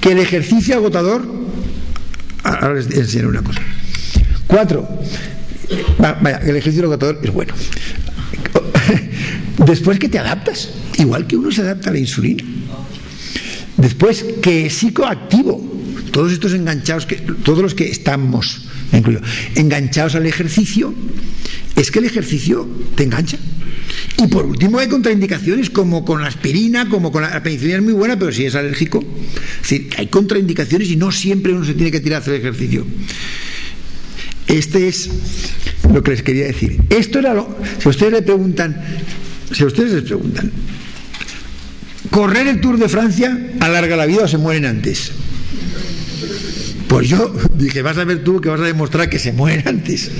que 0.00 0.12
el 0.12 0.18
ejercicio 0.18 0.74
agotador, 0.74 1.26
ahora 2.42 2.74
les 2.74 2.90
enseñaré 2.90 3.28
una 3.28 3.42
cosa. 3.42 3.62
Cuatro, 4.46 4.88
vaya, 5.98 6.38
el 6.38 6.56
ejercicio 6.56 6.84
agotador 6.86 7.20
es 7.22 7.32
bueno. 7.32 7.54
Después 9.66 9.98
que 9.98 10.08
te 10.08 10.18
adaptas, 10.18 10.70
igual 10.98 11.26
que 11.26 11.36
uno 11.36 11.50
se 11.50 11.62
adapta 11.62 11.90
a 11.90 11.92
la 11.92 11.98
insulina. 11.98 12.44
Después 13.76 14.24
que 14.42 14.66
es 14.66 14.74
psicoactivo. 14.74 15.76
Todos 16.12 16.32
estos 16.32 16.54
enganchados, 16.54 17.06
todos 17.44 17.60
los 17.60 17.74
que 17.74 17.88
estamos, 17.88 18.62
incluido, 18.92 19.20
enganchados 19.54 20.14
al 20.14 20.26
ejercicio, 20.26 20.94
es 21.76 21.90
que 21.90 21.98
el 21.98 22.06
ejercicio 22.06 22.68
te 22.96 23.04
engancha. 23.04 23.38
Y 24.16 24.26
por 24.26 24.46
último 24.46 24.78
hay 24.78 24.88
contraindicaciones 24.88 25.70
como 25.70 26.04
con 26.04 26.22
la 26.22 26.28
aspirina, 26.28 26.88
como 26.88 27.12
con 27.12 27.22
la, 27.22 27.42
penicilina 27.42 27.76
es 27.76 27.84
muy 27.84 27.92
buena, 27.92 28.18
pero 28.18 28.32
si 28.32 28.46
es 28.46 28.54
alérgico. 28.54 29.04
Es 29.62 29.70
decir, 29.70 29.90
hay 29.96 30.08
contraindicaciones 30.08 30.88
y 30.88 30.96
no 30.96 31.12
siempre 31.12 31.52
uno 31.52 31.64
se 31.64 31.74
tiene 31.74 31.92
que 31.92 32.00
tirar 32.00 32.18
a 32.18 32.22
hacer 32.22 32.34
ejercicio. 32.34 32.84
Este 34.48 34.88
es 34.88 35.10
lo 35.92 36.02
que 36.02 36.12
les 36.12 36.22
quería 36.22 36.46
decir. 36.46 36.80
Esto 36.90 37.18
era 37.18 37.34
lo. 37.34 37.56
Si 37.78 37.88
ustedes 37.88 38.12
le 38.12 38.22
preguntan, 38.22 38.80
si 39.52 39.64
ustedes 39.64 39.92
les 39.92 40.02
preguntan, 40.04 40.50
¿correr 42.10 42.46
el 42.46 42.60
Tour 42.60 42.78
de 42.78 42.88
Francia 42.88 43.38
alarga 43.60 43.96
la 43.96 44.06
vida 44.06 44.24
o 44.24 44.28
se 44.28 44.38
mueren 44.38 44.66
antes? 44.66 45.12
Pues 46.88 47.08
yo 47.08 47.34
dije, 47.54 47.82
vas 47.82 47.98
a 47.98 48.04
ver 48.04 48.24
tú 48.24 48.40
que 48.40 48.48
vas 48.48 48.60
a 48.60 48.64
demostrar 48.64 49.08
que 49.08 49.18
se 49.18 49.32
mueren 49.32 49.66
antes. 49.66 50.10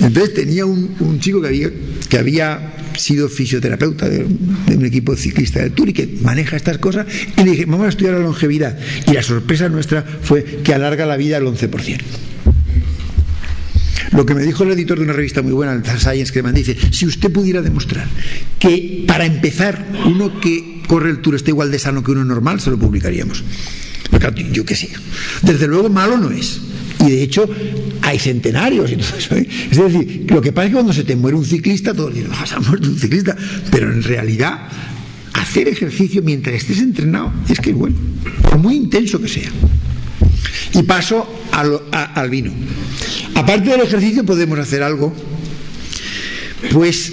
Entonces 0.00 0.34
tenía 0.34 0.64
un, 0.64 1.18
chico 1.20 1.40
que 1.40 1.48
había, 1.48 1.70
que 2.08 2.18
había 2.18 2.72
sido 2.96 3.28
fisioterapeuta 3.28 4.08
de, 4.08 4.24
un 4.24 4.84
equipo 4.84 5.16
ciclista 5.16 5.60
del 5.60 5.72
Tour 5.72 5.88
y 5.88 5.92
que 5.92 6.18
maneja 6.22 6.56
estas 6.56 6.78
cosas, 6.78 7.06
y 7.36 7.42
le 7.42 7.50
dije, 7.52 7.64
vamos 7.66 7.86
a 7.86 7.88
estudiar 7.90 8.14
la 8.14 8.20
longevidad. 8.20 8.78
Y 9.06 9.12
la 9.12 9.22
sorpresa 9.22 9.68
nuestra 9.68 10.02
fue 10.02 10.44
que 10.62 10.74
alarga 10.74 11.06
la 11.06 11.16
vida 11.16 11.36
al 11.36 11.44
11%. 11.44 12.00
Lo 14.12 14.26
que 14.26 14.34
me 14.34 14.42
dijo 14.42 14.64
el 14.64 14.72
editor 14.72 14.98
de 14.98 15.04
una 15.04 15.12
revista 15.12 15.42
muy 15.42 15.52
buena, 15.52 15.72
el 15.72 15.84
Science, 15.84 16.32
que 16.32 16.42
me 16.42 16.52
dice, 16.52 16.76
si 16.90 17.06
usted 17.06 17.30
pudiera 17.30 17.62
demostrar 17.62 18.06
que 18.58 19.04
para 19.06 19.24
empezar 19.24 19.86
uno 20.06 20.40
que 20.40 20.82
corre 20.86 21.10
el 21.10 21.20
tour 21.20 21.34
está 21.34 21.50
igual 21.50 21.70
de 21.70 21.78
sano 21.78 22.02
que 22.02 22.12
uno 22.12 22.24
normal, 22.24 22.60
se 22.60 22.70
lo 22.70 22.78
publicaríamos. 22.78 23.44
yo 24.52 24.64
qué 24.64 24.76
sé. 24.76 24.90
Desde 25.42 25.66
luego 25.66 25.88
malo 25.88 26.16
no 26.16 26.30
es. 26.30 26.60
Y 27.00 27.10
de 27.10 27.22
hecho 27.22 27.48
hay 28.02 28.18
centenarios 28.18 28.90
y 28.92 28.96
todo 28.96 29.16
eso. 29.18 29.34
¿eh? 29.36 29.48
Es 29.70 29.76
decir, 29.76 30.26
lo 30.28 30.40
que 30.40 30.52
pasa 30.52 30.66
es 30.66 30.70
que 30.70 30.74
cuando 30.74 30.92
se 30.92 31.04
te 31.04 31.16
muere 31.16 31.36
un 31.36 31.44
ciclista, 31.44 31.92
todos 31.94 32.14
dicen, 32.14 32.30
no, 32.30 32.60
muerto 32.62 32.88
un 32.88 32.98
ciclista. 32.98 33.36
Pero 33.70 33.92
en 33.92 34.02
realidad, 34.02 34.68
hacer 35.32 35.68
ejercicio 35.68 36.22
mientras 36.22 36.56
estés 36.56 36.78
entrenado 36.78 37.32
es 37.48 37.60
que 37.60 37.70
es 37.70 37.76
bueno, 37.76 37.96
por 38.42 38.58
muy 38.58 38.76
intenso 38.76 39.20
que 39.20 39.28
sea. 39.28 39.50
Y 40.74 40.82
paso 40.82 41.26
al 41.54 42.30
vino. 42.30 42.52
Aparte 43.34 43.70
del 43.70 43.80
ejercicio 43.80 44.24
podemos 44.24 44.58
hacer 44.58 44.82
algo. 44.82 45.14
Pues 46.72 47.12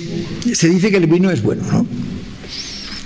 se 0.54 0.69
dice 0.69 0.89
que 0.91 0.97
el 0.97 1.08
vino 1.08 1.30
es 1.30 1.41
bueno, 1.41 1.63
¿no? 1.71 1.86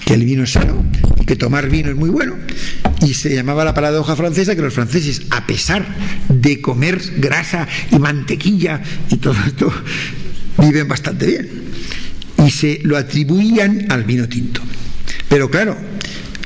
Que 0.06 0.14
el 0.14 0.24
vino 0.24 0.44
es 0.44 0.52
sano, 0.52 0.86
que 1.26 1.36
tomar 1.36 1.70
vino 1.70 1.90
es 1.90 1.96
muy 1.96 2.10
bueno 2.10 2.36
y 3.06 3.14
se 3.14 3.34
llamaba 3.34 3.64
la 3.66 3.74
paradoja 3.74 4.16
francesa 4.16 4.56
que 4.56 4.62
los 4.62 4.74
franceses, 4.74 5.24
a 5.30 5.46
pesar 5.46 5.86
de 6.30 6.62
comer 6.62 7.02
grasa 7.18 7.68
y 7.92 8.00
mantequilla 8.00 8.82
y 9.10 9.18
todo 9.18 9.36
esto, 9.46 9.72
viven 10.60 10.88
bastante 10.88 11.26
bien. 11.26 11.50
Y 12.46 12.52
se 12.52 12.80
lo 12.84 12.98
atribuían 12.98 13.86
al 13.90 14.04
vino 14.04 14.28
tinto. 14.28 14.62
Pero 15.30 15.50
claro, 15.50 15.78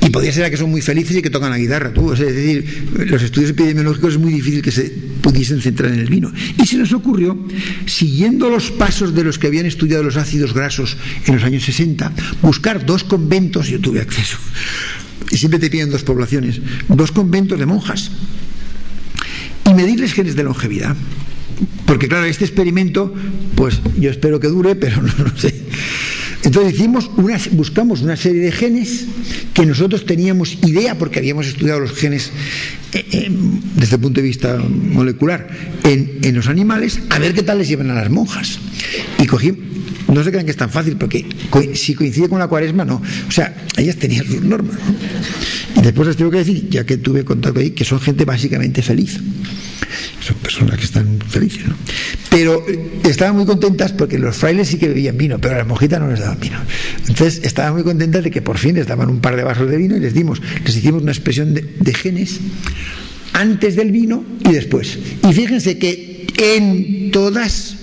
y 0.10 0.12
podría 0.12 0.34
ser 0.34 0.50
que 0.50 0.58
son 0.58 0.72
muy 0.72 0.82
felices 0.82 1.16
y 1.18 1.22
que 1.22 1.30
tocan 1.30 1.52
la 1.52 1.60
guitarra, 1.60 1.94
tú. 1.94 2.12
es 2.12 2.18
decir, 2.18 2.88
los 2.96 3.22
estudios 3.22 3.52
epidemiológicos 3.52 4.14
es 4.14 4.20
muy 4.20 4.34
difícil 4.34 4.64
que 4.64 4.72
se 4.72 4.90
pudiesen 5.22 5.62
centrar 5.62 5.92
en 5.92 6.00
el 6.00 6.10
vino. 6.10 6.34
Y 6.58 6.66
se 6.66 6.78
nos 6.78 6.92
ocurrió, 6.94 7.38
siguiendo 7.86 8.50
los 8.50 8.72
pasos 8.72 9.14
de 9.14 9.24
los 9.24 9.38
que 9.38 9.46
habían 9.46 9.68
estudiado 9.68 10.02
los 10.02 10.18
ácidos 10.18 10.56
grasos 10.56 10.98
en 11.28 11.36
los 11.36 11.44
años 11.44 11.64
60, 11.64 12.12
buscar 12.42 12.88
dos 12.88 13.04
conventos, 13.04 13.68
yo 13.68 13.80
tuve 13.80 14.02
acceso, 14.02 14.40
y 15.30 15.38
siempre 15.38 15.60
te 15.60 15.70
piden 15.70 15.92
dos 15.92 16.02
poblaciones, 16.02 16.60
dos 16.88 17.12
conventos 17.12 17.60
de 17.60 17.68
monjas, 17.68 18.10
y 19.64 19.74
medirles 19.76 20.14
genes 20.14 20.36
de 20.36 20.42
longevidad. 20.42 20.96
Porque 21.86 22.08
claro, 22.08 22.26
este 22.26 22.46
experimento, 22.46 23.14
pues 23.54 23.80
yo 24.00 24.10
espero 24.10 24.40
que 24.40 24.48
dure, 24.48 24.76
pero 24.76 25.02
no, 25.04 25.14
lo 25.24 25.38
sé. 25.38 25.54
Entonces 26.44 26.74
hicimos 26.74 27.10
buscamos 27.52 28.02
una 28.02 28.16
serie 28.16 28.42
de 28.42 28.52
genes 28.52 29.06
que 29.54 29.66
nosotros 29.66 30.06
teníamos 30.06 30.58
idea, 30.66 30.98
porque 30.98 31.20
habíamos 31.20 31.48
estudiado 31.48 31.82
los 31.82 31.92
genes 31.92 32.32
eh, 32.94 33.06
eh, 33.12 33.32
desde 33.76 33.96
el 33.96 34.02
punto 34.02 34.22
de 34.22 34.28
vista 34.28 34.58
molecular 34.58 35.48
en, 35.84 36.34
los 36.34 36.48
animales, 36.48 37.00
a 37.10 37.20
ver 37.20 37.34
qué 37.34 37.44
tal 37.44 37.58
les 37.58 37.68
llevan 37.68 37.92
a 37.92 37.96
las 37.96 38.10
monjas. 38.10 38.60
Y 39.20 39.26
cogí, 39.26 39.54
no 40.08 40.24
se 40.24 40.32
crean 40.32 40.46
que 40.46 40.52
es 40.52 40.58
tan 40.58 40.70
fácil, 40.70 40.96
porque 40.96 41.26
si 41.74 41.94
coincide 41.94 42.30
con 42.30 42.40
la 42.40 42.48
cuaresma, 42.48 42.86
no. 42.86 43.02
O 43.28 43.32
sea, 43.32 43.54
ellas 43.76 43.98
tenían 43.98 44.26
sus 44.26 44.42
normas. 44.42 44.78
Y 45.76 45.82
después 45.82 46.08
les 46.08 46.18
tengo 46.18 46.32
que 46.32 46.38
decir, 46.38 46.70
ya 46.70 46.86
que 46.86 46.98
tuve 46.98 47.26
contacto 47.26 47.60
ahí, 47.60 47.72
que 47.72 47.84
son 47.84 48.00
gente 48.00 48.24
básicamente 48.24 48.82
feliz. 48.82 49.20
Son 50.22 50.36
personas 50.38 50.78
que 50.78 50.86
están 50.86 51.20
felices, 51.28 51.68
¿no? 51.68 51.76
Pero 52.30 52.66
estaban 53.04 53.36
muy 53.36 53.46
contentas 53.46 53.92
porque 53.92 54.20
los 54.20 54.36
frailes 54.36 54.68
sí 54.68 54.78
que 54.78 54.88
bebían 54.88 55.18
vino, 55.18 55.40
pero 55.40 55.56
a 55.56 55.58
las 55.60 55.68
monjitas 55.68 56.00
no 56.00 56.10
les 56.10 56.20
daban 56.20 56.40
vino. 56.40 56.58
Entonces 57.08 57.42
estaban 57.44 57.74
muy 57.74 57.84
contentas 57.84 58.24
de 58.24 58.32
que 58.32 58.42
por 58.42 58.58
fin 58.58 58.76
les 58.76 58.88
daban 58.88 59.10
un 59.10 59.20
par 59.20 59.36
de 59.36 59.44
vasos 59.44 59.70
de 59.70 59.78
vino 59.78 59.98
y 59.98 60.00
les 60.00 60.14
dimos, 60.14 60.42
les 60.64 60.76
hicimos 60.76 61.02
una 61.02 61.12
expresión 61.12 61.54
de, 61.54 61.62
de 61.80 61.94
genes 61.94 62.40
antes 63.34 63.76
del 63.76 63.92
vino 63.92 64.24
y 64.48 64.52
después. 64.52 64.98
Y 65.28 65.34
fíjense 65.34 65.78
que 65.78 66.28
en 66.38 67.12
todas 67.12 67.79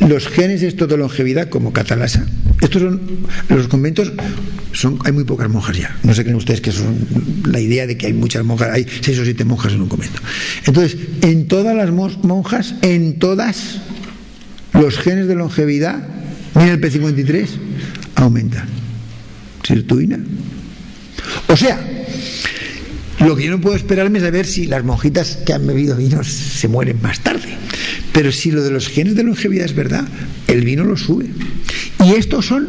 los 0.00 0.28
genes 0.28 0.62
estos 0.62 0.88
de 0.88 0.96
longevidad, 0.96 1.48
como 1.48 1.72
Catalasa, 1.72 2.24
estos 2.60 2.82
son, 2.82 3.00
los 3.48 3.68
conventos 3.68 4.12
son, 4.72 4.98
hay 5.04 5.12
muy 5.12 5.24
pocas 5.24 5.48
monjas 5.48 5.76
ya. 5.76 5.96
No 6.02 6.14
sé 6.14 6.22
creen 6.22 6.36
ustedes 6.36 6.60
que 6.60 6.72
son 6.72 6.96
la 7.46 7.60
idea 7.60 7.86
de 7.86 7.96
que 7.96 8.06
hay 8.06 8.12
muchas 8.12 8.44
monjas, 8.44 8.70
hay 8.70 8.86
seis 9.00 9.18
o 9.18 9.24
siete 9.24 9.44
monjas 9.44 9.72
en 9.72 9.82
un 9.82 9.88
convento. 9.88 10.20
Entonces, 10.66 10.96
en 11.22 11.48
todas 11.48 11.74
las 11.76 11.90
monjas, 11.90 12.74
en 12.82 13.18
todas 13.18 13.80
los 14.72 14.98
genes 14.98 15.26
de 15.26 15.34
longevidad, 15.34 16.06
mira 16.54 16.72
el 16.72 16.80
P53, 16.80 17.48
aumentan. 18.16 18.68
Sirtuina. 19.64 20.18
O 21.48 21.56
sea, 21.56 21.78
lo 23.20 23.36
que 23.36 23.44
yo 23.44 23.50
no 23.50 23.60
puedo 23.60 23.76
esperarme 23.76 24.18
es 24.18 24.24
a 24.24 24.30
ver 24.30 24.46
si 24.46 24.66
las 24.66 24.84
monjitas 24.84 25.38
que 25.44 25.52
han 25.52 25.66
bebido 25.66 25.96
vino 25.96 26.22
se 26.24 26.68
mueren 26.68 27.00
más 27.02 27.20
tarde. 27.20 27.56
Pero 28.18 28.32
si 28.32 28.50
lo 28.50 28.64
de 28.64 28.72
los 28.72 28.88
genes 28.88 29.14
de 29.14 29.22
longevidad 29.22 29.64
es 29.64 29.76
verdad, 29.76 30.04
el 30.48 30.64
vino 30.64 30.82
lo 30.82 30.96
sube. 30.96 31.26
Y 32.04 32.14
estos 32.14 32.46
son, 32.46 32.66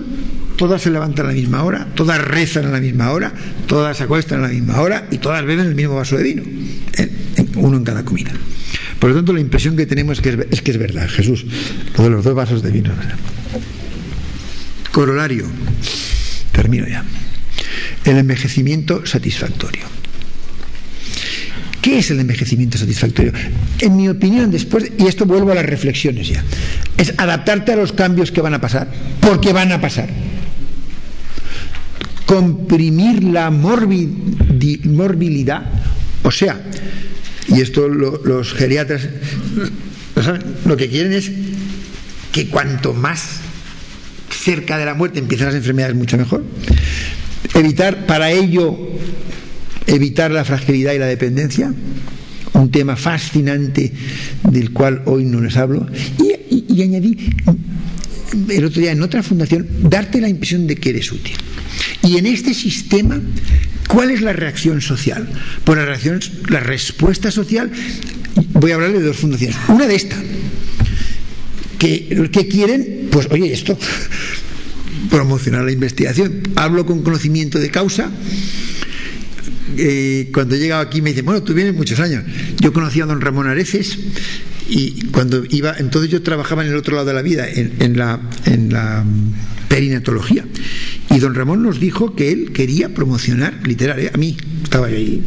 todas 0.57 0.83
se 0.83 0.91
levantan 0.91 1.25
a 1.25 1.29
la 1.29 1.33
misma 1.33 1.63
hora, 1.63 1.87
todas 1.95 2.21
rezan 2.21 2.67
a 2.67 2.69
la 2.69 2.79
misma 2.79 3.09
hora, 3.09 3.33
todas 3.65 3.97
se 3.97 4.03
acuestan 4.03 4.43
a 4.43 4.47
la 4.47 4.49
misma 4.49 4.79
hora 4.79 5.07
y 5.09 5.17
todas 5.17 5.43
beben 5.43 5.65
el 5.65 5.73
mismo 5.73 5.95
vaso 5.95 6.17
de 6.17 6.23
vino, 6.23 6.43
uno 7.55 7.77
en 7.77 7.83
cada 7.83 8.05
comida. 8.05 8.29
Por 8.99 9.09
lo 9.09 9.15
tanto, 9.15 9.33
la 9.33 9.39
impresión 9.39 9.75
que 9.75 9.87
tenemos 9.87 10.19
es 10.19 10.21
que 10.21 10.29
es, 10.29 10.37
es 10.51 10.61
que 10.61 10.69
es 10.69 10.77
verdad, 10.77 11.09
Jesús, 11.09 11.47
lo 11.97 12.03
de 12.03 12.09
los 12.11 12.23
dos 12.23 12.35
vasos 12.35 12.61
de 12.61 12.69
vino. 12.69 12.91
Corolario, 14.91 15.47
termino 16.51 16.87
ya. 16.87 17.03
El 18.05 18.17
envejecimiento 18.17 19.03
satisfactorio. 19.07 19.98
¿Qué 21.81 21.99
es 21.99 22.11
el 22.11 22.19
envejecimiento 22.19 22.77
satisfactorio? 22.77 23.31
En 23.79 23.95
mi 23.95 24.09
opinión, 24.09 24.51
después, 24.51 24.91
y 24.97 25.07
esto 25.07 25.25
vuelvo 25.25 25.51
a 25.51 25.55
las 25.55 25.65
reflexiones 25.65 26.27
ya, 26.27 26.43
es 26.97 27.13
adaptarte 27.17 27.71
a 27.71 27.77
los 27.77 27.93
cambios 27.93 28.31
que 28.31 28.41
van 28.41 28.53
a 28.53 28.61
pasar, 28.61 28.89
porque 29.21 29.53
van 29.53 29.71
a 29.71 29.79
pasar. 29.79 30.09
Comprimir 32.25 33.23
la 33.23 33.49
morbilidad, 33.49 34.01
o 36.23 36.31
sea, 36.31 36.61
y 37.47 37.61
esto 37.61 37.87
lo, 37.87 38.21
los 38.23 38.53
geriatras 38.53 39.07
lo 40.65 40.77
que 40.77 40.89
quieren 40.89 41.13
es 41.13 41.31
que 42.31 42.47
cuanto 42.47 42.93
más 42.93 43.39
cerca 44.29 44.77
de 44.77 44.85
la 44.85 44.93
muerte 44.93 45.19
empiezan 45.19 45.47
las 45.47 45.55
enfermedades, 45.55 45.95
mucho 45.95 46.17
mejor. 46.17 46.43
Evitar 47.55 48.05
para 48.05 48.31
ello 48.31 48.77
evitar 49.89 50.31
la 50.31 50.45
fragilidad 50.45 50.93
y 50.93 50.99
la 50.99 51.07
dependencia, 51.07 51.73
un 52.53 52.71
tema 52.71 52.95
fascinante 52.95 53.91
del 54.43 54.71
cual 54.71 55.01
hoy 55.05 55.25
no 55.25 55.41
les 55.41 55.57
hablo, 55.57 55.87
y, 56.19 56.81
añadí 56.81 57.17
el 58.49 58.63
otro 58.63 58.79
día 58.79 58.91
en 58.91 59.01
otra 59.01 59.21
fundación, 59.21 59.67
darte 59.83 60.21
la 60.21 60.29
impresión 60.29 60.65
de 60.67 60.75
que 60.75 60.91
eres 60.91 61.11
útil. 61.11 61.35
Y 62.03 62.17
en 62.17 62.25
este 62.25 62.53
sistema, 62.53 63.19
¿cuál 63.87 64.11
es 64.11 64.21
la 64.21 64.33
reacción 64.33 64.81
social? 64.81 65.27
Pues 65.65 65.77
la 65.77 65.85
reacción, 65.85 66.19
la 66.47 66.61
respuesta 66.61 67.31
social, 67.31 67.69
voy 68.53 68.71
a 68.71 68.75
hablarle 68.75 68.99
de 68.99 69.05
dos 69.07 69.17
fundaciones. 69.17 69.57
Una 69.67 69.87
de 69.87 69.95
esta, 69.95 70.15
que, 71.79 72.29
que 72.31 72.47
quieren, 72.47 73.09
pues 73.11 73.27
oye, 73.31 73.51
esto, 73.51 73.77
promocionar 75.09 75.65
la 75.65 75.71
investigación. 75.71 76.43
Hablo 76.55 76.85
con 76.85 77.03
conocimiento 77.03 77.59
de 77.59 77.71
causa 77.71 78.09
eh, 79.79 80.29
cuando 80.33 80.55
he 80.55 80.59
llegado 80.59 80.81
aquí 80.81 81.01
me 81.01 81.09
dicen, 81.09 81.25
bueno, 81.25 81.43
tú 81.43 81.53
vienes 81.53 81.73
muchos 81.73 81.99
años. 81.99 82.23
Yo 82.59 82.73
conocí 82.73 83.01
a 83.01 83.05
don 83.05 83.21
Ramón 83.21 83.47
Areces 83.47 83.97
y 84.67 85.05
cuando 85.07 85.43
iba, 85.49 85.75
entonces 85.77 86.11
yo 86.11 86.21
trabajaba 86.21 86.63
en 86.63 86.69
el 86.71 86.75
otro 86.75 86.95
lado 86.95 87.07
de 87.07 87.13
la 87.13 87.21
vida, 87.21 87.47
en, 87.49 87.97
la, 87.97 88.19
en 88.45 88.71
la 88.71 89.05
perinatología. 89.67 90.45
Y 91.09 91.19
don 91.19 91.33
Ramón 91.33 91.63
nos 91.63 91.79
dijo 91.79 92.15
que 92.15 92.31
él 92.31 92.51
quería 92.51 92.93
promocionar, 92.93 93.59
literal, 93.65 93.99
¿eh? 93.99 94.11
a 94.13 94.17
mí, 94.17 94.37
estaba 94.63 94.89
yo 94.89 94.97
ahí, 94.97 95.23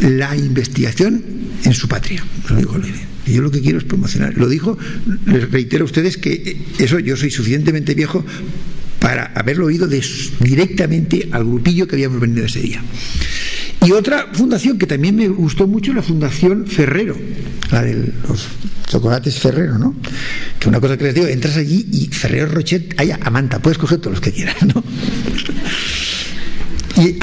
la 0.00 0.36
investigación 0.36 1.24
en 1.64 1.74
su 1.74 1.88
patria. 1.88 2.22
Lo 2.48 2.56
dijo, 2.56 2.80
yo 3.26 3.42
lo 3.42 3.50
que 3.50 3.60
quiero 3.60 3.78
es 3.78 3.84
promocionar. 3.84 4.36
Lo 4.36 4.48
dijo, 4.48 4.78
les 5.26 5.50
reitero 5.50 5.84
a 5.84 5.86
ustedes 5.86 6.16
que 6.16 6.56
eso 6.78 6.98
yo 6.98 7.16
soy 7.16 7.30
suficientemente 7.30 7.94
viejo 7.94 8.24
para 9.00 9.26
haberlo 9.34 9.66
oído 9.66 9.88
directamente 10.40 11.28
al 11.32 11.44
grupillo 11.44 11.86
que 11.86 11.96
habíamos 11.96 12.20
venido 12.20 12.46
ese 12.46 12.60
día. 12.60 12.82
Y 13.86 13.92
otra 13.92 14.26
fundación 14.32 14.78
que 14.78 14.86
también 14.88 15.14
me 15.14 15.28
gustó 15.28 15.68
mucho, 15.68 15.92
la 15.92 16.02
Fundación 16.02 16.66
Ferrero, 16.66 17.16
la 17.70 17.82
de 17.82 18.12
los 18.28 18.48
chocolates 18.88 19.38
Ferrero, 19.38 19.78
¿no? 19.78 19.94
Que 20.58 20.68
una 20.68 20.80
cosa 20.80 20.98
que 20.98 21.04
les 21.04 21.14
digo, 21.14 21.28
entras 21.28 21.56
allí 21.56 21.86
y 21.92 22.08
Ferrero 22.08 22.46
Rochet, 22.48 22.98
hay 22.98 23.12
a 23.12 23.30
manta, 23.30 23.60
puedes 23.60 23.78
coger 23.78 23.98
todos 23.98 24.14
los 24.14 24.20
que 24.20 24.32
quieras, 24.32 24.56
¿no? 24.74 24.82
Y 26.96 27.16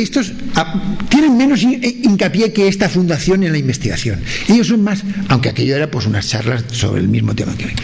estos 0.00 0.32
a, 0.54 0.98
tienen 1.10 1.36
menos 1.36 1.62
hincapié 1.62 2.50
que 2.54 2.68
esta 2.68 2.88
fundación 2.88 3.42
en 3.42 3.52
la 3.52 3.58
investigación. 3.58 4.20
Ellos 4.48 4.68
son 4.68 4.82
más, 4.82 5.02
aunque 5.28 5.50
aquello 5.50 5.76
era 5.76 5.90
pues 5.90 6.06
unas 6.06 6.28
charlas 6.28 6.64
sobre 6.70 7.02
el 7.02 7.08
mismo 7.08 7.34
tema 7.34 7.54
que 7.56 7.66
hoy 7.66 7.74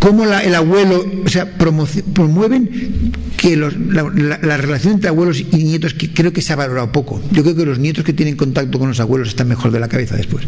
cómo 0.00 0.26
la, 0.26 0.42
el 0.42 0.54
abuelo, 0.54 1.06
o 1.24 1.28
sea, 1.28 1.56
promueven 1.56 3.12
que 3.36 3.56
los, 3.56 3.76
la, 3.76 4.02
la, 4.02 4.40
la, 4.42 4.56
relación 4.56 4.94
entre 4.94 5.08
abuelos 5.08 5.40
y 5.40 5.56
nietos, 5.62 5.94
que 5.94 6.12
creo 6.12 6.32
que 6.32 6.42
se 6.42 6.52
ha 6.52 6.56
valorado 6.56 6.90
poco. 6.90 7.22
Yo 7.30 7.42
creo 7.42 7.54
que 7.54 7.66
los 7.66 7.78
nietos 7.78 8.04
que 8.04 8.12
tienen 8.12 8.34
contacto 8.34 8.78
con 8.78 8.88
los 8.88 8.98
abuelos 8.98 9.28
están 9.28 9.46
mejor 9.48 9.70
de 9.70 9.78
la 9.78 9.88
cabeza 9.88 10.16
después. 10.16 10.46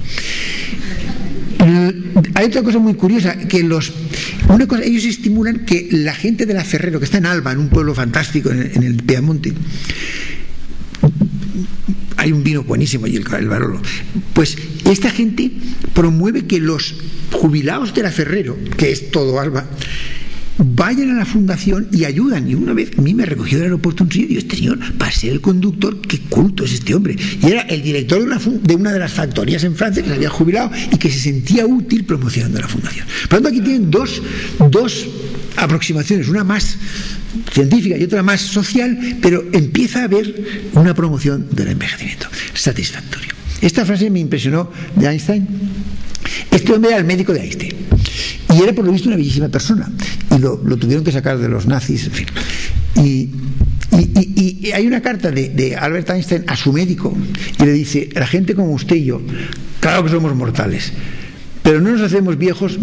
Hay 2.34 2.46
otra 2.46 2.62
cosa 2.62 2.78
muy 2.78 2.94
curiosa, 2.94 3.36
que 3.36 3.62
los, 3.62 3.92
una 4.48 4.66
cosa, 4.66 4.82
ellos 4.82 5.04
estimulan 5.04 5.64
que 5.64 5.88
la 5.92 6.14
gente 6.14 6.46
de 6.46 6.54
la 6.54 6.64
Ferrero, 6.64 6.98
que 6.98 7.04
está 7.04 7.18
en 7.18 7.26
Alba, 7.26 7.52
en 7.52 7.58
un 7.58 7.68
pueblo 7.68 7.94
fantástico 7.94 8.50
en, 8.50 8.72
en 8.74 8.82
el 8.82 8.96
Piamonte, 8.96 9.52
hay 12.22 12.30
un 12.30 12.44
vino 12.44 12.62
buenísimo 12.62 13.06
allí, 13.06 13.16
el, 13.16 13.26
el 13.34 13.48
Barolo. 13.48 13.82
Pues 14.32 14.56
esta 14.88 15.10
gente 15.10 15.50
promueve 15.92 16.46
que 16.46 16.60
los 16.60 16.94
jubilados 17.32 17.94
de 17.94 18.02
la 18.04 18.12
Ferrero, 18.12 18.56
que 18.76 18.92
es 18.92 19.10
todo 19.10 19.40
Alba, 19.40 19.66
vayan 20.58 21.10
a 21.10 21.14
la 21.14 21.24
fundación 21.24 21.88
y 21.90 22.04
ayudan. 22.04 22.48
Y 22.48 22.54
una 22.54 22.74
vez 22.74 22.92
a 22.96 23.02
mí 23.02 23.12
me 23.12 23.26
recogió 23.26 23.58
del 23.58 23.64
aeropuerto 23.64 24.04
un 24.04 24.12
señor 24.12 24.30
y 24.30 24.36
este 24.36 24.54
señor, 24.54 24.78
pasé 24.98 25.30
el 25.30 25.40
conductor, 25.40 26.00
qué 26.00 26.20
culto 26.20 26.64
es 26.64 26.74
este 26.74 26.94
hombre. 26.94 27.16
Y 27.42 27.44
era 27.44 27.62
el 27.62 27.82
director 27.82 28.20
de 28.20 28.26
una, 28.26 28.38
de 28.38 28.74
una 28.76 28.92
de 28.92 29.00
las 29.00 29.12
factorías 29.12 29.64
en 29.64 29.74
Francia 29.74 30.00
que 30.00 30.08
se 30.08 30.14
había 30.14 30.30
jubilado 30.30 30.70
y 30.92 30.96
que 30.98 31.10
se 31.10 31.18
sentía 31.18 31.66
útil 31.66 32.04
promocionando 32.04 32.60
la 32.60 32.68
fundación. 32.68 33.04
Por 33.28 33.40
lo 33.40 33.42
tanto, 33.42 33.48
aquí 33.48 33.60
tienen 33.60 33.90
dos, 33.90 34.22
dos 34.70 35.08
aproximaciones, 35.56 36.28
una 36.28 36.44
más 36.44 36.76
científica 37.52 37.96
y 37.96 38.04
otra 38.04 38.22
más 38.22 38.40
social, 38.40 39.18
pero 39.20 39.44
empieza 39.52 40.00
a 40.00 40.04
haber 40.04 40.70
una 40.74 40.94
promoción 40.94 41.48
del 41.50 41.68
envejecimiento 41.68 42.28
satisfactorio. 42.54 43.32
Esta 43.60 43.84
frase 43.84 44.10
me 44.10 44.20
impresionó 44.20 44.70
de 44.96 45.06
Einstein. 45.06 45.46
Este 46.50 46.72
hombre 46.72 46.90
era 46.90 46.98
el 46.98 47.04
médico 47.04 47.32
de 47.32 47.40
Einstein 47.40 47.74
y 48.52 48.62
era 48.62 48.72
por 48.72 48.84
lo 48.84 48.92
visto 48.92 49.08
una 49.08 49.16
bellísima 49.16 49.48
persona 49.48 49.90
y 50.34 50.38
lo, 50.38 50.60
lo 50.64 50.76
tuvieron 50.76 51.04
que 51.04 51.12
sacar 51.12 51.38
de 51.38 51.48
los 51.48 51.66
nazis, 51.66 52.06
en 52.06 52.12
fin. 52.12 52.26
Y, 52.96 53.30
hay 54.72 54.86
una 54.86 55.02
carta 55.02 55.30
de, 55.30 55.50
de, 55.50 55.76
Albert 55.76 56.08
Einstein 56.10 56.44
a 56.46 56.56
su 56.56 56.72
médico 56.72 57.14
y 57.60 57.64
le 57.64 57.72
dice, 57.72 58.08
la 58.14 58.26
gente 58.26 58.54
como 58.54 58.72
usted 58.72 58.96
y 58.96 59.04
yo, 59.04 59.20
claro 59.80 60.04
que 60.04 60.10
somos 60.10 60.34
mortales, 60.34 60.92
pero 61.62 61.80
no 61.80 61.90
nos 61.90 62.00
hacemos 62.00 62.38
viejos 62.38 62.78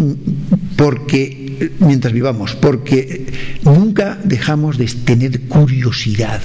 porque 0.75 1.48
mientras 1.79 2.13
vivamos, 2.13 2.55
porque 2.55 3.25
nunca 3.63 4.19
dejamos 4.23 4.77
de 4.77 4.85
tener 4.85 5.41
curiosidad. 5.41 6.41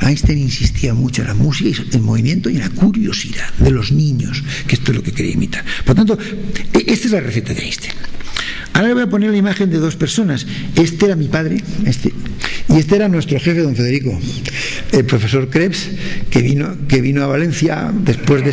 Einstein 0.00 0.38
insistía 0.38 0.94
mucho 0.94 1.22
en 1.22 1.28
la 1.28 1.34
música 1.34 1.70
y 1.70 1.96
el 1.96 2.02
movimiento 2.02 2.50
y 2.50 2.56
en 2.56 2.60
la 2.60 2.70
curiosidad 2.70 3.52
de 3.58 3.70
los 3.70 3.92
niños, 3.92 4.42
que 4.66 4.74
esto 4.74 4.92
es 4.92 4.96
lo 4.96 5.02
que 5.02 5.12
quería 5.12 5.32
imitar. 5.32 5.64
Por 5.84 5.94
tanto, 5.94 6.18
esta 6.72 7.06
es 7.06 7.10
la 7.10 7.20
receta 7.20 7.54
de 7.54 7.62
Einstein. 7.62 7.94
Ahora 8.74 8.88
le 8.88 8.94
voy 8.94 9.02
a 9.02 9.10
poner 9.10 9.30
la 9.30 9.36
imagen 9.36 9.70
de 9.70 9.78
dos 9.78 9.96
personas. 9.96 10.46
Este 10.76 11.06
era 11.06 11.16
mi 11.16 11.28
padre, 11.28 11.62
este, 11.84 12.12
y 12.68 12.78
este 12.78 12.96
era 12.96 13.08
nuestro 13.08 13.38
jefe, 13.38 13.60
don 13.60 13.76
Federico, 13.76 14.18
el 14.92 15.04
profesor 15.04 15.50
Krebs, 15.50 15.90
que 16.30 16.40
vino, 16.40 16.76
que 16.88 17.00
vino 17.02 17.22
a 17.22 17.26
Valencia 17.26 17.92
después 17.92 18.44
de 18.44 18.52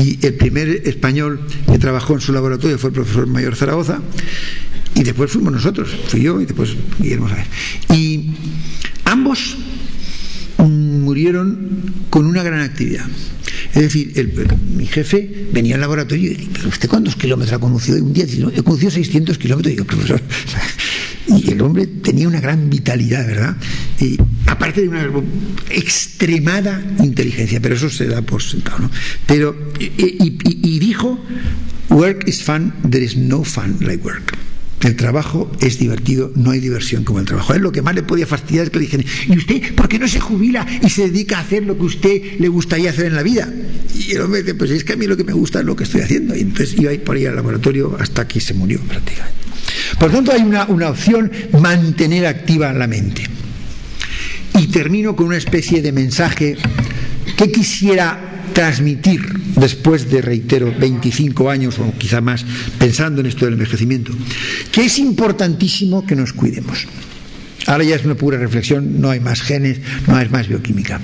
y 0.00 0.24
el 0.24 0.34
primer 0.34 0.68
español 0.84 1.40
que 1.70 1.78
trabajó 1.78 2.14
en 2.14 2.20
su 2.20 2.32
laboratorio 2.32 2.78
fue 2.78 2.90
el 2.90 2.94
profesor 2.94 3.26
Mayor 3.26 3.56
Zaragoza, 3.56 4.00
y 4.96 5.02
después 5.02 5.30
fuimos 5.30 5.52
nosotros, 5.52 5.90
fui 6.08 6.22
yo 6.22 6.40
y 6.40 6.46
después 6.46 6.74
Guillermo 6.98 7.28
Sáez. 7.28 7.46
Y 7.92 8.30
ambos 9.04 9.56
murieron 10.58 11.82
con 12.10 12.26
una 12.26 12.42
gran 12.42 12.60
actividad. 12.60 13.04
Es 13.74 13.82
decir, 13.82 14.12
mi 14.74 14.86
jefe 14.86 15.48
venía 15.52 15.74
al 15.74 15.82
laboratorio 15.82 16.30
y 16.30 16.34
decía, 16.34 16.48
¿pero 16.54 16.68
usted 16.68 16.88
cuántos 16.88 17.14
kilómetros 17.16 17.54
ha 17.54 17.58
conducido? 17.58 18.02
un 18.02 18.12
día 18.12 18.24
he 18.24 18.62
conducido 18.62 18.90
600 18.90 19.36
kilómetros. 19.36 19.72
Y 19.72 19.76
digo, 19.76 19.86
profesor, 19.86 20.22
y 21.28 21.50
el 21.50 21.60
hombre 21.60 21.86
tenía 21.86 22.26
una 22.26 22.40
gran 22.40 22.70
vitalidad, 22.70 23.26
¿verdad? 23.26 23.56
Y, 24.00 24.16
aparte 24.46 24.80
de 24.80 24.88
una 24.88 25.06
extremada 25.70 26.82
inteligencia, 27.00 27.60
pero 27.60 27.74
eso 27.74 27.90
se 27.90 28.06
da 28.06 28.22
por 28.22 28.42
sentado, 28.42 28.78
¿no? 28.78 28.90
Pero, 29.26 29.54
y, 29.78 30.38
y 30.42 30.78
dijo, 30.78 31.22
work 31.90 32.26
is 32.26 32.42
fun, 32.42 32.72
there 32.88 33.04
is 33.04 33.14
no 33.16 33.44
fun 33.44 33.76
like 33.80 34.02
work. 34.02 34.36
El 34.86 34.94
trabajo 34.94 35.50
es 35.60 35.80
divertido, 35.80 36.30
no 36.36 36.52
hay 36.52 36.60
diversión 36.60 37.02
como 37.02 37.18
el 37.18 37.26
trabajo. 37.26 37.52
Es 37.52 37.60
lo 37.60 37.72
que 37.72 37.82
más 37.82 37.96
le 37.96 38.04
podía 38.04 38.24
fastidiar 38.24 38.66
es 38.66 38.70
que 38.70 38.78
le 38.78 38.84
dijeran, 38.84 39.04
¿y 39.26 39.36
usted 39.36 39.74
por 39.74 39.88
qué 39.88 39.98
no 39.98 40.06
se 40.06 40.20
jubila 40.20 40.64
y 40.80 40.88
se 40.90 41.08
dedica 41.08 41.38
a 41.38 41.40
hacer 41.40 41.64
lo 41.64 41.76
que 41.76 41.86
usted 41.86 42.22
le 42.38 42.46
gustaría 42.46 42.90
hacer 42.90 43.06
en 43.06 43.16
la 43.16 43.24
vida? 43.24 43.52
Y 43.92 44.12
el 44.12 44.20
hombre 44.20 44.42
dice, 44.42 44.54
pues 44.54 44.70
es 44.70 44.84
que 44.84 44.92
a 44.92 44.96
mí 44.96 45.08
lo 45.08 45.16
que 45.16 45.24
me 45.24 45.32
gusta 45.32 45.58
es 45.58 45.64
lo 45.64 45.74
que 45.74 45.82
estoy 45.82 46.02
haciendo. 46.02 46.36
Y 46.36 46.42
entonces 46.42 46.78
iba 46.78 46.92
por 47.04 47.16
ahí 47.16 47.26
al 47.26 47.34
laboratorio 47.34 47.96
hasta 47.98 48.28
que 48.28 48.38
se 48.38 48.54
murió 48.54 48.80
prácticamente. 48.82 49.34
Por 49.98 50.12
tanto, 50.12 50.30
hay 50.30 50.42
una, 50.42 50.66
una 50.66 50.90
opción, 50.90 51.32
mantener 51.60 52.24
activa 52.24 52.72
la 52.72 52.86
mente. 52.86 53.24
Y 54.56 54.68
termino 54.68 55.16
con 55.16 55.26
una 55.26 55.36
especie 55.36 55.82
de 55.82 55.90
mensaje 55.90 56.56
que 57.36 57.50
quisiera 57.50 58.35
transmitir 58.56 59.20
después 59.60 60.10
de, 60.10 60.22
reitero, 60.22 60.72
25 60.80 61.50
años 61.50 61.78
o 61.78 61.92
quizá 61.98 62.22
más 62.22 62.42
pensando 62.78 63.20
en 63.20 63.26
esto 63.26 63.44
del 63.44 63.52
envejecimiento, 63.52 64.12
que 64.72 64.86
es 64.86 64.98
importantísimo 64.98 66.06
que 66.06 66.16
nos 66.16 66.32
cuidemos. 66.32 66.86
Ahora 67.66 67.84
ya 67.84 67.96
es 67.96 68.06
una 68.06 68.14
pura 68.14 68.38
reflexión, 68.38 68.98
no 68.98 69.10
hay 69.10 69.20
más 69.20 69.42
genes, 69.42 69.80
no 70.06 70.16
hay 70.16 70.30
más 70.30 70.48
bioquímica. 70.48 70.98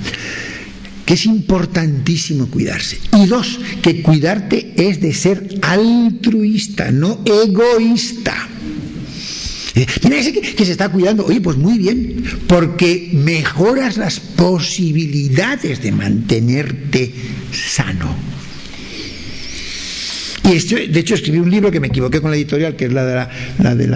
Que 1.05 1.13
es 1.13 1.27
importantísimo 1.27 2.47
cuidarse. 2.47 2.99
Y 3.23 3.27
dos, 3.27 3.61
que 3.83 4.01
cuidarte 4.01 4.73
es 4.75 5.03
de 5.03 5.13
ser 5.13 5.59
altruista, 5.61 6.91
no 6.91 7.21
egoísta. 7.27 8.49
Tiene 10.01 10.33
que, 10.33 10.41
que 10.41 10.65
se 10.65 10.73
está 10.73 10.91
cuidando. 10.91 11.25
Oye, 11.25 11.41
pues 11.41 11.57
muy 11.57 11.79
bien, 11.79 12.23
porque 12.47 13.11
mejoras 13.13 13.97
las 13.97 14.21
posibilidades 14.21 15.83
de 15.83 15.93
mantenerte 15.93 17.13
sano. 17.53 18.15
Y 20.45 20.89
de 20.89 21.01
hecho 21.01 21.15
escribí 21.15 21.39
un 21.39 21.51
libro 21.51 21.71
que 21.71 21.81
me 21.81 21.87
equivoqué 21.87 22.21
con 22.21 22.31
la 22.31 22.37
editorial, 22.37 22.77
que 22.77 22.87
es 22.87 22.93
la 22.93 23.05
de 23.07 23.15
la, 23.15 23.29
la 23.59 23.75
de 23.75 23.89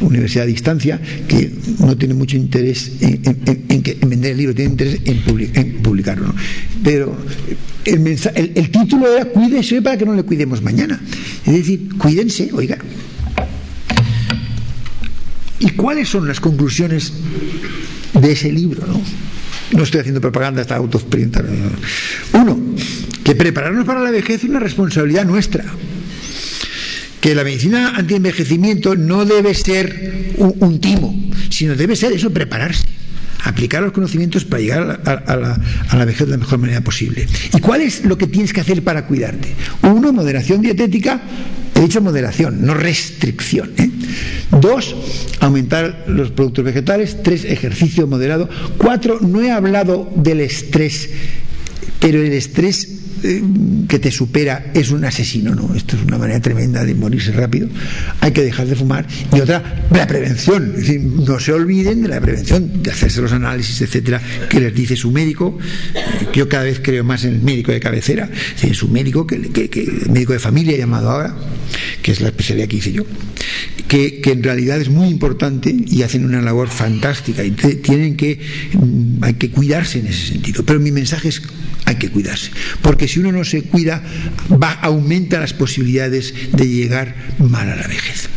Universidad 0.00 0.44
a 0.44 0.46
Distancia, 0.46 1.00
que 1.28 1.50
no 1.78 1.96
tiene 1.96 2.14
mucho 2.14 2.36
interés 2.36 2.92
en, 3.00 3.22
vender 4.08 4.32
el 4.32 4.38
libro, 4.38 4.54
tiene 4.54 4.72
interés 4.72 5.00
en, 5.04 5.82
publicarlo. 5.82 6.34
Pero 6.82 7.14
el, 7.84 8.06
el, 8.54 8.70
título 8.70 9.14
era 9.14 9.26
Cuídese 9.26 9.82
para 9.82 9.98
que 9.98 10.06
no 10.06 10.14
le 10.14 10.22
cuidemos 10.22 10.62
mañana. 10.62 11.00
Es 11.46 11.52
decir, 11.52 11.88
cuídense, 11.98 12.50
oiga. 12.52 12.78
¿Y 15.60 15.70
cuáles 15.70 16.08
son 16.08 16.26
las 16.26 16.40
conclusiones 16.40 17.12
de 18.14 18.32
ese 18.32 18.50
libro? 18.50 18.86
No, 18.86 19.00
no 19.72 19.82
estoy 19.82 20.00
haciendo 20.00 20.20
propaganda, 20.20 20.62
está 20.62 20.76
autoexperimental. 20.76 21.46
Uno, 22.32 22.58
que 23.22 23.34
prepararnos 23.34 23.84
para 23.84 24.00
la 24.00 24.10
vejez 24.10 24.42
es 24.42 24.50
una 24.50 24.58
responsabilidad 24.58 25.24
nuestra. 25.26 25.64
Que 27.20 27.34
la 27.34 27.44
medicina 27.44 27.94
antienvejecimiento 27.96 28.96
no 28.96 29.26
debe 29.26 29.54
ser 29.54 30.32
un, 30.38 30.80
timo, 30.80 31.14
sino 31.50 31.76
debe 31.76 31.94
ser 31.94 32.12
eso, 32.12 32.30
prepararse 32.30 32.86
aplicar 33.42 33.82
los 33.82 33.92
conocimientos 33.92 34.44
para 34.44 34.60
llegar 34.60 35.00
a, 35.04 35.36
la, 35.36 35.58
a, 35.88 35.96
la, 35.96 36.04
vejez 36.04 36.26
de 36.26 36.32
la 36.32 36.36
mejor 36.36 36.58
manera 36.58 36.82
posible. 36.82 37.26
¿Y 37.54 37.60
cuál 37.60 37.80
es 37.80 38.04
lo 38.04 38.18
que 38.18 38.26
tienes 38.26 38.52
que 38.52 38.60
hacer 38.60 38.84
para 38.84 39.06
cuidarte? 39.06 39.54
Uno, 39.82 40.12
moderación 40.12 40.60
dietética. 40.60 41.22
He 41.80 41.84
dicho 41.84 42.02
moderación, 42.02 42.66
no 42.66 42.74
restricción. 42.74 43.70
¿eh? 43.78 43.90
Dos, 44.60 44.94
aumentar 45.40 46.04
los 46.08 46.30
productos 46.30 46.62
vegetales. 46.62 47.22
Tres, 47.22 47.46
ejercicio 47.46 48.06
moderado. 48.06 48.50
Cuatro, 48.76 49.18
no 49.20 49.40
he 49.40 49.50
hablado 49.50 50.12
del 50.14 50.40
estrés, 50.40 51.08
pero 51.98 52.20
el 52.20 52.34
estrés 52.34 52.99
que 53.88 53.98
te 53.98 54.10
supera 54.10 54.70
es 54.74 54.90
un 54.90 55.04
asesino, 55.04 55.54
¿no? 55.54 55.74
Esto 55.74 55.96
es 55.96 56.02
una 56.02 56.18
manera 56.18 56.40
tremenda 56.40 56.84
de 56.84 56.94
morirse 56.94 57.32
rápido. 57.32 57.68
Hay 58.20 58.32
que 58.32 58.42
dejar 58.42 58.66
de 58.66 58.76
fumar. 58.76 59.06
Y 59.34 59.40
otra, 59.40 59.86
la 59.90 60.06
prevención. 60.06 60.72
Es 60.76 60.86
decir, 60.86 61.00
no 61.00 61.38
se 61.38 61.52
olviden 61.52 62.02
de 62.02 62.08
la 62.08 62.20
prevención, 62.20 62.82
de 62.82 62.90
hacerse 62.90 63.20
los 63.20 63.32
análisis, 63.32 63.80
etcétera, 63.82 64.20
que 64.48 64.60
les 64.60 64.74
dice 64.74 64.96
su 64.96 65.10
médico. 65.10 65.58
Eh, 65.94 66.26
yo 66.32 66.48
cada 66.48 66.64
vez 66.64 66.80
creo 66.82 67.04
más 67.04 67.24
en 67.24 67.34
el 67.34 67.42
médico 67.42 67.72
de 67.72 67.80
cabecera, 67.80 68.28
en 68.62 68.74
su 68.74 68.88
médico, 68.88 69.26
que, 69.26 69.36
el 69.36 70.10
médico 70.10 70.32
de 70.32 70.38
familia 70.38 70.76
llamado 70.76 71.10
ahora, 71.10 71.36
que 72.02 72.12
es 72.12 72.20
la 72.20 72.28
especialidad 72.28 72.68
que 72.68 72.76
hice 72.76 72.92
yo, 72.92 73.04
que, 73.90 74.22
en 74.24 74.42
realidad 74.44 74.80
es 74.80 74.88
muy 74.88 75.08
importante 75.08 75.74
y 75.74 76.02
hacen 76.02 76.24
una 76.24 76.40
labor 76.40 76.68
fantástica 76.68 77.42
y 77.42 77.50
tienen 77.50 78.16
que, 78.16 78.38
mm, 78.72 79.24
hay 79.24 79.34
que 79.34 79.50
cuidarse 79.50 79.98
en 79.98 80.06
ese 80.06 80.28
sentido. 80.28 80.64
Pero 80.64 80.78
mi 80.78 80.92
mensaje 80.92 81.28
es 81.28 81.42
hay 81.86 81.96
que 81.96 82.08
cuidarse. 82.08 82.52
Porque 82.82 83.08
si 83.08 83.18
uno 83.18 83.32
no 83.32 83.44
se 83.44 83.62
cuida, 83.62 84.00
va, 84.62 84.70
aumenta 84.74 85.40
las 85.40 85.54
posibilidades 85.54 86.32
de 86.52 86.68
llegar 86.68 87.16
mal 87.40 87.68
a 87.68 87.74
la 87.74 87.88
vejez. 87.88 88.28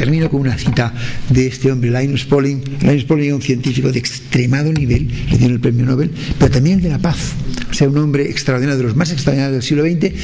Termino 0.00 0.30
con 0.30 0.40
una 0.40 0.56
cita 0.56 0.94
de 1.28 1.48
este 1.48 1.70
hombre, 1.70 1.90
Linus 1.90 2.24
Pauling. 2.24 2.62
Linus 2.80 3.04
Pauling 3.04 3.28
es 3.28 3.34
un 3.34 3.42
científico 3.42 3.92
de 3.92 3.98
extremado 3.98 4.72
nivel, 4.72 5.06
le 5.30 5.36
dieron 5.36 5.56
el 5.56 5.60
premio 5.60 5.84
Nobel, 5.84 6.10
pero 6.38 6.50
también 6.50 6.80
de 6.80 6.88
la 6.88 6.98
paz. 6.98 7.34
O 7.70 7.74
sea, 7.74 7.86
un 7.86 7.98
hombre 7.98 8.30
extraordinario, 8.30 8.78
de 8.78 8.84
los 8.84 8.96
más 8.96 9.12
extraordinarios 9.12 9.56
del 9.56 9.62
siglo 9.62 9.82
XX. 9.82 10.14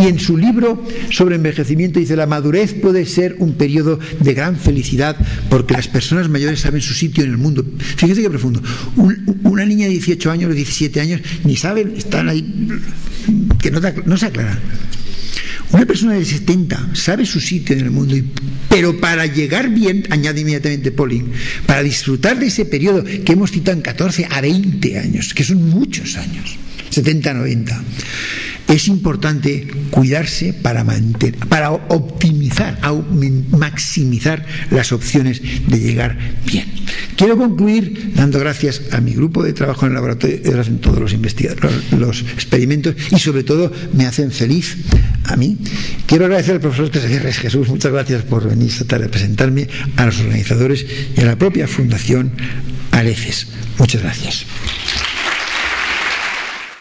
Y 0.00 0.06
en 0.06 0.20
su 0.20 0.36
libro 0.36 0.86
sobre 1.10 1.34
envejecimiento 1.34 1.98
dice, 1.98 2.14
la 2.14 2.28
madurez 2.28 2.74
puede 2.74 3.06
ser 3.06 3.34
un 3.40 3.54
periodo 3.54 3.98
de 4.20 4.34
gran 4.34 4.54
felicidad 4.54 5.16
porque 5.50 5.74
las 5.74 5.88
personas 5.88 6.28
mayores 6.28 6.60
saben 6.60 6.80
su 6.80 6.94
sitio 6.94 7.24
en 7.24 7.30
el 7.30 7.36
mundo. 7.36 7.66
Fíjese 7.96 8.22
qué 8.22 8.30
profundo. 8.30 8.62
una 9.42 9.66
niña 9.66 9.86
de 9.86 9.94
18 9.94 10.30
años 10.30 10.52
o 10.52 10.54
17 10.54 11.00
años 11.00 11.20
ni 11.42 11.56
saben, 11.56 11.94
están 11.96 12.28
ahí, 12.28 12.68
que 13.60 13.72
no, 13.72 13.80
no 14.06 14.16
se 14.16 14.26
aclaran. 14.26 14.60
Una 15.74 15.86
persona 15.86 16.14
de 16.14 16.24
70 16.24 16.94
sabe 16.94 17.26
su 17.26 17.40
sitio 17.40 17.74
en 17.74 17.82
el 17.82 17.90
mundo, 17.90 18.14
pero 18.68 19.00
para 19.00 19.26
llegar 19.26 19.70
bien, 19.70 20.06
añade 20.08 20.42
inmediatamente 20.42 20.92
Pauling, 20.92 21.32
para 21.66 21.82
disfrutar 21.82 22.38
de 22.38 22.46
ese 22.46 22.64
periodo 22.64 23.02
que 23.02 23.32
hemos 23.32 23.50
citado 23.50 23.76
en 23.76 23.82
14 23.82 24.28
a 24.30 24.40
20 24.40 24.98
años, 25.00 25.34
que 25.34 25.42
son 25.42 25.68
muchos 25.68 26.16
años, 26.16 26.56
70, 26.90 27.34
90 27.34 27.82
es 28.68 28.88
importante 28.88 29.68
cuidarse 29.90 30.52
para 30.52 30.84
mantener, 30.84 31.38
para 31.48 31.70
optimizar, 31.70 32.78
maximizar 33.50 34.44
las 34.70 34.92
opciones 34.92 35.42
de 35.68 35.78
llegar 35.78 36.18
bien. 36.46 36.64
Quiero 37.16 37.36
concluir 37.36 38.12
dando 38.14 38.40
gracias 38.40 38.82
a 38.90 39.00
mi 39.00 39.12
grupo 39.12 39.42
de 39.42 39.52
trabajo 39.52 39.86
en 39.86 39.92
el 39.92 39.94
laboratorio, 39.94 40.38
en 40.44 40.78
todos 40.78 40.98
los 40.98 41.12
investigadores, 41.12 41.92
los 41.92 42.22
experimentos 42.22 42.94
y 43.10 43.18
sobre 43.18 43.44
todo 43.44 43.72
me 43.92 44.06
hacen 44.06 44.30
feliz 44.32 44.76
a 45.24 45.36
mí. 45.36 45.58
Quiero 46.06 46.24
agradecer 46.24 46.54
al 46.54 46.60
profesor 46.60 46.88
Teresa 46.90 47.32
Jesús, 47.32 47.68
muchas 47.68 47.92
gracias 47.92 48.22
por 48.22 48.48
venir 48.48 48.68
esta 48.68 48.84
tarde 48.84 49.06
a 49.06 49.10
presentarme, 49.10 49.68
a 49.96 50.06
los 50.06 50.18
organizadores 50.20 50.84
y 51.16 51.20
a 51.20 51.24
la 51.24 51.36
propia 51.36 51.68
Fundación 51.68 52.32
Areces. 52.90 53.48
Muchas 53.78 54.02
gracias. 54.02 54.46